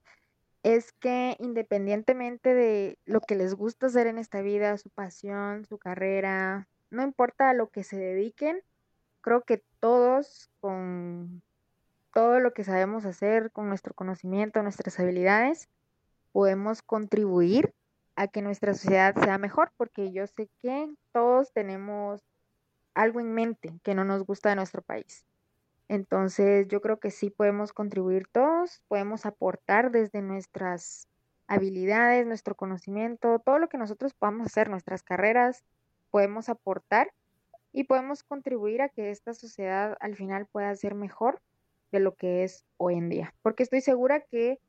es 0.62 0.92
que 0.92 1.36
independientemente 1.38 2.54
de 2.54 2.98
lo 3.06 3.20
que 3.20 3.34
les 3.34 3.54
gusta 3.54 3.86
hacer 3.86 4.06
en 4.06 4.18
esta 4.18 4.42
vida, 4.42 4.76
su 4.76 4.90
pasión, 4.90 5.64
su 5.64 5.78
carrera, 5.78 6.68
no 6.90 7.02
importa 7.02 7.50
a 7.50 7.54
lo 7.54 7.70
que 7.70 7.82
se 7.82 7.96
dediquen, 7.96 8.60
creo 9.20 9.42
que 9.42 9.62
todos 9.80 10.50
con 10.60 11.42
todo 12.12 12.40
lo 12.40 12.52
que 12.52 12.64
sabemos 12.64 13.04
hacer, 13.04 13.52
con 13.52 13.68
nuestro 13.68 13.94
conocimiento, 13.94 14.62
nuestras 14.62 14.98
habilidades, 14.98 15.68
podemos 16.32 16.82
contribuir 16.82 17.72
a 18.16 18.28
que 18.28 18.42
nuestra 18.42 18.74
sociedad 18.74 19.14
sea 19.14 19.38
mejor, 19.38 19.72
porque 19.76 20.12
yo 20.12 20.26
sé 20.26 20.50
que 20.60 20.92
todos 21.12 21.52
tenemos 21.52 22.20
algo 22.94 23.20
en 23.20 23.32
mente 23.32 23.80
que 23.82 23.94
no 23.94 24.04
nos 24.04 24.24
gusta 24.24 24.50
de 24.50 24.56
nuestro 24.56 24.82
país. 24.82 25.24
Entonces 25.90 26.68
yo 26.68 26.80
creo 26.80 27.00
que 27.00 27.10
sí 27.10 27.30
podemos 27.30 27.72
contribuir 27.72 28.28
todos, 28.30 28.80
podemos 28.86 29.26
aportar 29.26 29.90
desde 29.90 30.22
nuestras 30.22 31.08
habilidades, 31.48 32.24
nuestro 32.28 32.54
conocimiento, 32.54 33.40
todo 33.40 33.58
lo 33.58 33.68
que 33.68 33.76
nosotros 33.76 34.14
podamos 34.14 34.46
hacer, 34.46 34.70
nuestras 34.70 35.02
carreras, 35.02 35.64
podemos 36.12 36.48
aportar 36.48 37.12
y 37.72 37.84
podemos 37.84 38.22
contribuir 38.22 38.82
a 38.82 38.88
que 38.88 39.10
esta 39.10 39.34
sociedad 39.34 39.96
al 39.98 40.14
final 40.14 40.46
pueda 40.46 40.72
ser 40.76 40.94
mejor 40.94 41.42
de 41.90 41.98
lo 41.98 42.14
que 42.14 42.44
es 42.44 42.64
hoy 42.76 42.94
en 42.94 43.08
día. 43.08 43.34
Porque 43.42 43.64
estoy 43.64 43.80
segura 43.80 44.20
que 44.20 44.60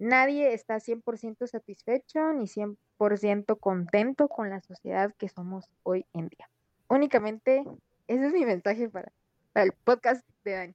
nadie 0.00 0.52
está 0.52 0.80
100% 0.80 1.46
satisfecho 1.46 2.32
ni 2.32 2.48
100% 2.48 3.56
contento 3.60 4.26
con 4.26 4.50
la 4.50 4.60
sociedad 4.62 5.14
que 5.16 5.28
somos 5.28 5.70
hoy 5.84 6.06
en 6.12 6.26
día. 6.26 6.50
Únicamente 6.88 7.62
ese 8.08 8.26
es 8.26 8.32
mi 8.32 8.44
mensaje 8.44 8.88
para 8.88 9.12
el 9.54 9.72
podcast 9.72 10.26
de 10.44 10.52
Dani. 10.52 10.74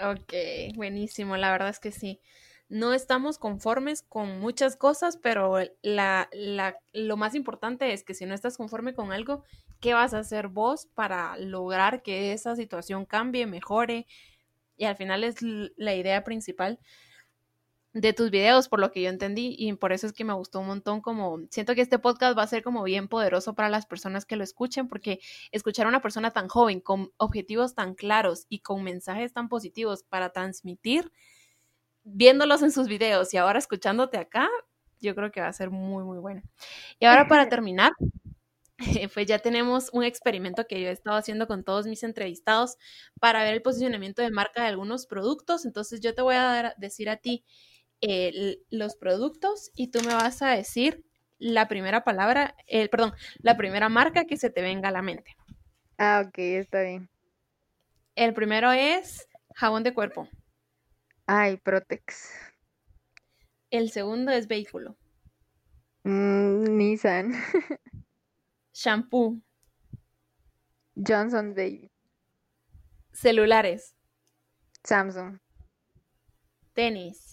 Ok, 0.00 0.76
buenísimo, 0.76 1.36
la 1.36 1.50
verdad 1.50 1.70
es 1.70 1.80
que 1.80 1.90
sí. 1.90 2.20
No 2.68 2.92
estamos 2.92 3.38
conformes 3.38 4.02
con 4.02 4.40
muchas 4.40 4.76
cosas, 4.76 5.16
pero 5.16 5.58
la, 5.82 6.28
la, 6.32 6.78
lo 6.92 7.16
más 7.16 7.34
importante 7.34 7.92
es 7.92 8.04
que 8.04 8.14
si 8.14 8.26
no 8.26 8.34
estás 8.34 8.56
conforme 8.56 8.94
con 8.94 9.10
algo, 9.10 9.42
¿qué 9.80 9.94
vas 9.94 10.12
a 10.14 10.18
hacer 10.18 10.48
vos 10.48 10.86
para 10.94 11.36
lograr 11.38 12.02
que 12.02 12.32
esa 12.32 12.56
situación 12.56 13.06
cambie, 13.06 13.46
mejore? 13.46 14.06
Y 14.76 14.84
al 14.84 14.96
final 14.96 15.24
es 15.24 15.36
la 15.42 15.94
idea 15.94 16.22
principal 16.24 16.78
de 17.94 18.12
tus 18.12 18.30
videos, 18.30 18.68
por 18.68 18.80
lo 18.80 18.92
que 18.92 19.02
yo 19.02 19.08
entendí, 19.08 19.54
y 19.58 19.72
por 19.72 19.92
eso 19.92 20.06
es 20.06 20.12
que 20.12 20.24
me 20.24 20.34
gustó 20.34 20.60
un 20.60 20.66
montón, 20.66 21.00
como 21.00 21.40
siento 21.50 21.74
que 21.74 21.80
este 21.80 21.98
podcast 21.98 22.36
va 22.36 22.42
a 22.42 22.46
ser 22.46 22.62
como 22.62 22.82
bien 22.82 23.08
poderoso 23.08 23.54
para 23.54 23.68
las 23.70 23.86
personas 23.86 24.26
que 24.26 24.36
lo 24.36 24.44
escuchen, 24.44 24.88
porque 24.88 25.20
escuchar 25.52 25.86
a 25.86 25.88
una 25.88 26.02
persona 26.02 26.30
tan 26.32 26.48
joven, 26.48 26.80
con 26.80 27.12
objetivos 27.16 27.74
tan 27.74 27.94
claros 27.94 28.46
y 28.48 28.60
con 28.60 28.82
mensajes 28.84 29.32
tan 29.32 29.48
positivos 29.48 30.02
para 30.02 30.30
transmitir, 30.30 31.12
viéndolos 32.04 32.62
en 32.62 32.72
sus 32.72 32.88
videos 32.88 33.32
y 33.34 33.38
ahora 33.38 33.58
escuchándote 33.58 34.18
acá, 34.18 34.48
yo 35.00 35.14
creo 35.14 35.30
que 35.30 35.40
va 35.40 35.48
a 35.48 35.52
ser 35.52 35.70
muy, 35.70 36.04
muy 36.04 36.18
bueno. 36.18 36.42
Y 37.00 37.06
ahora 37.06 37.26
para 37.28 37.48
terminar, 37.48 37.92
pues 39.14 39.26
ya 39.26 39.38
tenemos 39.38 39.90
un 39.92 40.04
experimento 40.04 40.66
que 40.66 40.80
yo 40.80 40.88
he 40.88 40.92
estado 40.92 41.16
haciendo 41.16 41.46
con 41.46 41.64
todos 41.64 41.86
mis 41.86 42.02
entrevistados 42.02 42.76
para 43.20 43.42
ver 43.42 43.54
el 43.54 43.62
posicionamiento 43.62 44.22
de 44.22 44.30
marca 44.30 44.62
de 44.62 44.68
algunos 44.68 45.06
productos. 45.06 45.64
Entonces 45.64 46.00
yo 46.00 46.14
te 46.14 46.22
voy 46.22 46.36
a 46.36 46.42
dar, 46.42 46.74
decir 46.78 47.08
a 47.10 47.16
ti 47.16 47.44
los 48.00 48.96
productos 48.96 49.70
y 49.74 49.90
tú 49.90 50.00
me 50.02 50.14
vas 50.14 50.42
a 50.42 50.50
decir 50.50 51.04
la 51.38 51.68
primera 51.68 52.04
palabra, 52.04 52.54
el, 52.66 52.90
perdón, 52.90 53.12
la 53.38 53.56
primera 53.56 53.88
marca 53.88 54.24
que 54.24 54.36
se 54.36 54.50
te 54.50 54.62
venga 54.62 54.88
a 54.88 54.92
la 54.92 55.02
mente. 55.02 55.36
Ah, 55.96 56.24
ok, 56.26 56.38
está 56.38 56.82
bien. 56.82 57.08
El 58.14 58.34
primero 58.34 58.72
es 58.72 59.28
jabón 59.54 59.82
de 59.82 59.94
cuerpo. 59.94 60.28
Ay, 61.26 61.56
Protex. 61.58 62.30
El 63.70 63.90
segundo 63.90 64.32
es 64.32 64.48
vehículo. 64.48 64.96
Mm, 66.04 66.76
Nissan. 66.76 67.32
Shampoo. 68.72 69.42
Johnson 70.94 71.54
Baby. 71.54 71.90
Celulares. 73.12 73.94
Samsung. 74.84 75.38
Tenis. 76.72 77.27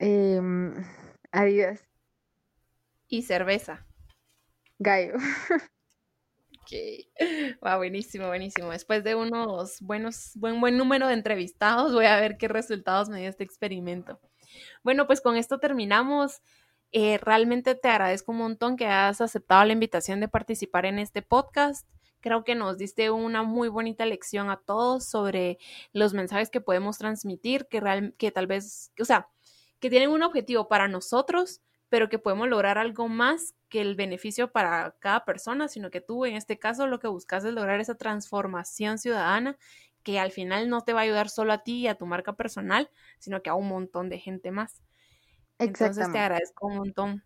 Eh, 0.00 0.40
Adidas. 1.30 1.86
Y 3.06 3.22
cerveza. 3.22 3.86
Gallo. 4.78 5.14
Ok. 6.62 7.56
Va, 7.64 7.78
buenísimo, 7.78 8.28
buenísimo. 8.28 8.70
Después 8.70 9.02
de 9.02 9.16
unos 9.16 9.80
buenos, 9.80 10.32
buen, 10.36 10.60
buen 10.60 10.76
número 10.76 11.08
de 11.08 11.14
entrevistados, 11.14 11.92
voy 11.92 12.04
a 12.06 12.20
ver 12.20 12.36
qué 12.36 12.46
resultados 12.46 13.08
me 13.08 13.18
dio 13.18 13.28
este 13.28 13.42
experimento. 13.42 14.20
Bueno, 14.84 15.08
pues 15.08 15.20
con 15.20 15.36
esto 15.36 15.58
terminamos. 15.58 16.42
Eh, 16.92 17.18
realmente 17.18 17.74
te 17.74 17.88
agradezco 17.88 18.30
un 18.30 18.38
montón 18.38 18.76
que 18.76 18.86
has 18.86 19.20
aceptado 19.20 19.64
la 19.64 19.72
invitación 19.72 20.20
de 20.20 20.28
participar 20.28 20.86
en 20.86 21.00
este 21.00 21.22
podcast. 21.22 21.88
Creo 22.20 22.44
que 22.44 22.54
nos 22.54 22.78
diste 22.78 23.10
una 23.10 23.42
muy 23.42 23.68
bonita 23.68 24.04
lección 24.06 24.50
a 24.50 24.60
todos 24.60 25.04
sobre 25.08 25.58
los 25.92 26.14
mensajes 26.14 26.50
que 26.50 26.60
podemos 26.60 26.98
transmitir, 26.98 27.66
que, 27.68 27.80
real, 27.80 28.14
que 28.18 28.30
tal 28.30 28.46
vez, 28.46 28.92
o 29.00 29.04
sea, 29.04 29.28
que 29.80 29.90
tienen 29.90 30.10
un 30.10 30.22
objetivo 30.22 30.68
para 30.68 30.88
nosotros, 30.88 31.60
pero 31.88 32.08
que 32.08 32.18
podemos 32.18 32.48
lograr 32.48 32.78
algo 32.78 33.08
más 33.08 33.54
que 33.68 33.80
el 33.80 33.96
beneficio 33.96 34.52
para 34.52 34.96
cada 35.00 35.24
persona, 35.24 35.68
sino 35.68 35.90
que 35.90 36.00
tú 36.00 36.24
en 36.24 36.36
este 36.36 36.58
caso 36.58 36.86
lo 36.86 37.00
que 37.00 37.08
buscas 37.08 37.44
es 37.44 37.52
lograr 37.52 37.80
esa 37.80 37.96
transformación 37.96 38.98
ciudadana 38.98 39.58
que 40.02 40.18
al 40.18 40.30
final 40.30 40.68
no 40.68 40.82
te 40.82 40.92
va 40.92 41.00
a 41.00 41.02
ayudar 41.02 41.28
solo 41.28 41.52
a 41.52 41.62
ti 41.62 41.80
y 41.80 41.88
a 41.88 41.96
tu 41.96 42.06
marca 42.06 42.34
personal, 42.34 42.90
sino 43.18 43.42
que 43.42 43.50
a 43.50 43.54
un 43.54 43.68
montón 43.68 44.08
de 44.08 44.18
gente 44.18 44.50
más. 44.50 44.82
Entonces 45.58 46.10
te 46.10 46.18
agradezco 46.18 46.68
un 46.68 46.76
montón. 46.76 47.24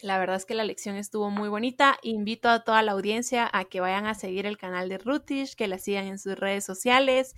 La 0.00 0.18
verdad 0.18 0.36
es 0.36 0.46
que 0.46 0.54
la 0.54 0.64
lección 0.64 0.96
estuvo 0.96 1.30
muy 1.30 1.48
bonita. 1.48 1.98
Invito 2.02 2.48
a 2.48 2.64
toda 2.64 2.82
la 2.82 2.92
audiencia 2.92 3.48
a 3.52 3.64
que 3.64 3.80
vayan 3.80 4.06
a 4.06 4.14
seguir 4.14 4.46
el 4.46 4.58
canal 4.58 4.88
de 4.88 4.98
Rutish, 4.98 5.54
que 5.54 5.66
la 5.66 5.78
sigan 5.78 6.06
en 6.06 6.18
sus 6.18 6.38
redes 6.38 6.64
sociales, 6.64 7.34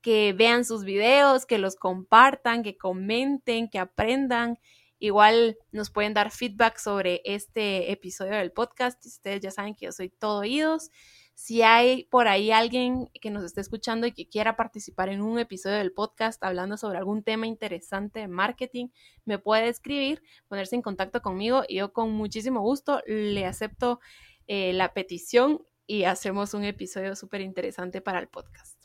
que 0.00 0.32
vean 0.32 0.64
sus 0.64 0.84
videos, 0.84 1.46
que 1.46 1.58
los 1.58 1.76
compartan, 1.76 2.62
que 2.62 2.76
comenten, 2.76 3.68
que 3.68 3.78
aprendan 3.78 4.58
Igual 5.02 5.56
nos 5.72 5.88
pueden 5.90 6.12
dar 6.12 6.30
feedback 6.30 6.76
sobre 6.76 7.22
este 7.24 7.90
episodio 7.90 8.32
del 8.32 8.52
podcast. 8.52 9.04
Ustedes 9.06 9.40
ya 9.40 9.50
saben 9.50 9.74
que 9.74 9.86
yo 9.86 9.92
soy 9.92 10.10
todo 10.10 10.40
oídos. 10.40 10.90
Si 11.34 11.62
hay 11.62 12.04
por 12.04 12.28
ahí 12.28 12.50
alguien 12.50 13.08
que 13.18 13.30
nos 13.30 13.42
esté 13.42 13.62
escuchando 13.62 14.06
y 14.06 14.12
que 14.12 14.28
quiera 14.28 14.56
participar 14.56 15.08
en 15.08 15.22
un 15.22 15.38
episodio 15.38 15.78
del 15.78 15.92
podcast 15.92 16.44
hablando 16.44 16.76
sobre 16.76 16.98
algún 16.98 17.22
tema 17.22 17.46
interesante 17.46 18.20
de 18.20 18.28
marketing, 18.28 18.88
me 19.24 19.38
puede 19.38 19.68
escribir, 19.68 20.22
ponerse 20.48 20.76
en 20.76 20.82
contacto 20.82 21.22
conmigo 21.22 21.62
y 21.66 21.76
yo 21.76 21.94
con 21.94 22.12
muchísimo 22.12 22.60
gusto 22.60 23.00
le 23.06 23.46
acepto 23.46 24.00
eh, 24.48 24.74
la 24.74 24.92
petición 24.92 25.64
y 25.86 26.04
hacemos 26.04 26.52
un 26.52 26.64
episodio 26.64 27.16
súper 27.16 27.40
interesante 27.40 28.02
para 28.02 28.18
el 28.18 28.28
podcast. 28.28 28.79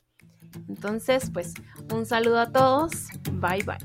Entonces, 0.67 1.29
pues 1.31 1.53
un 1.93 2.05
saludo 2.05 2.39
a 2.39 2.51
todos. 2.51 3.07
Bye 3.31 3.63
bye. 3.63 3.77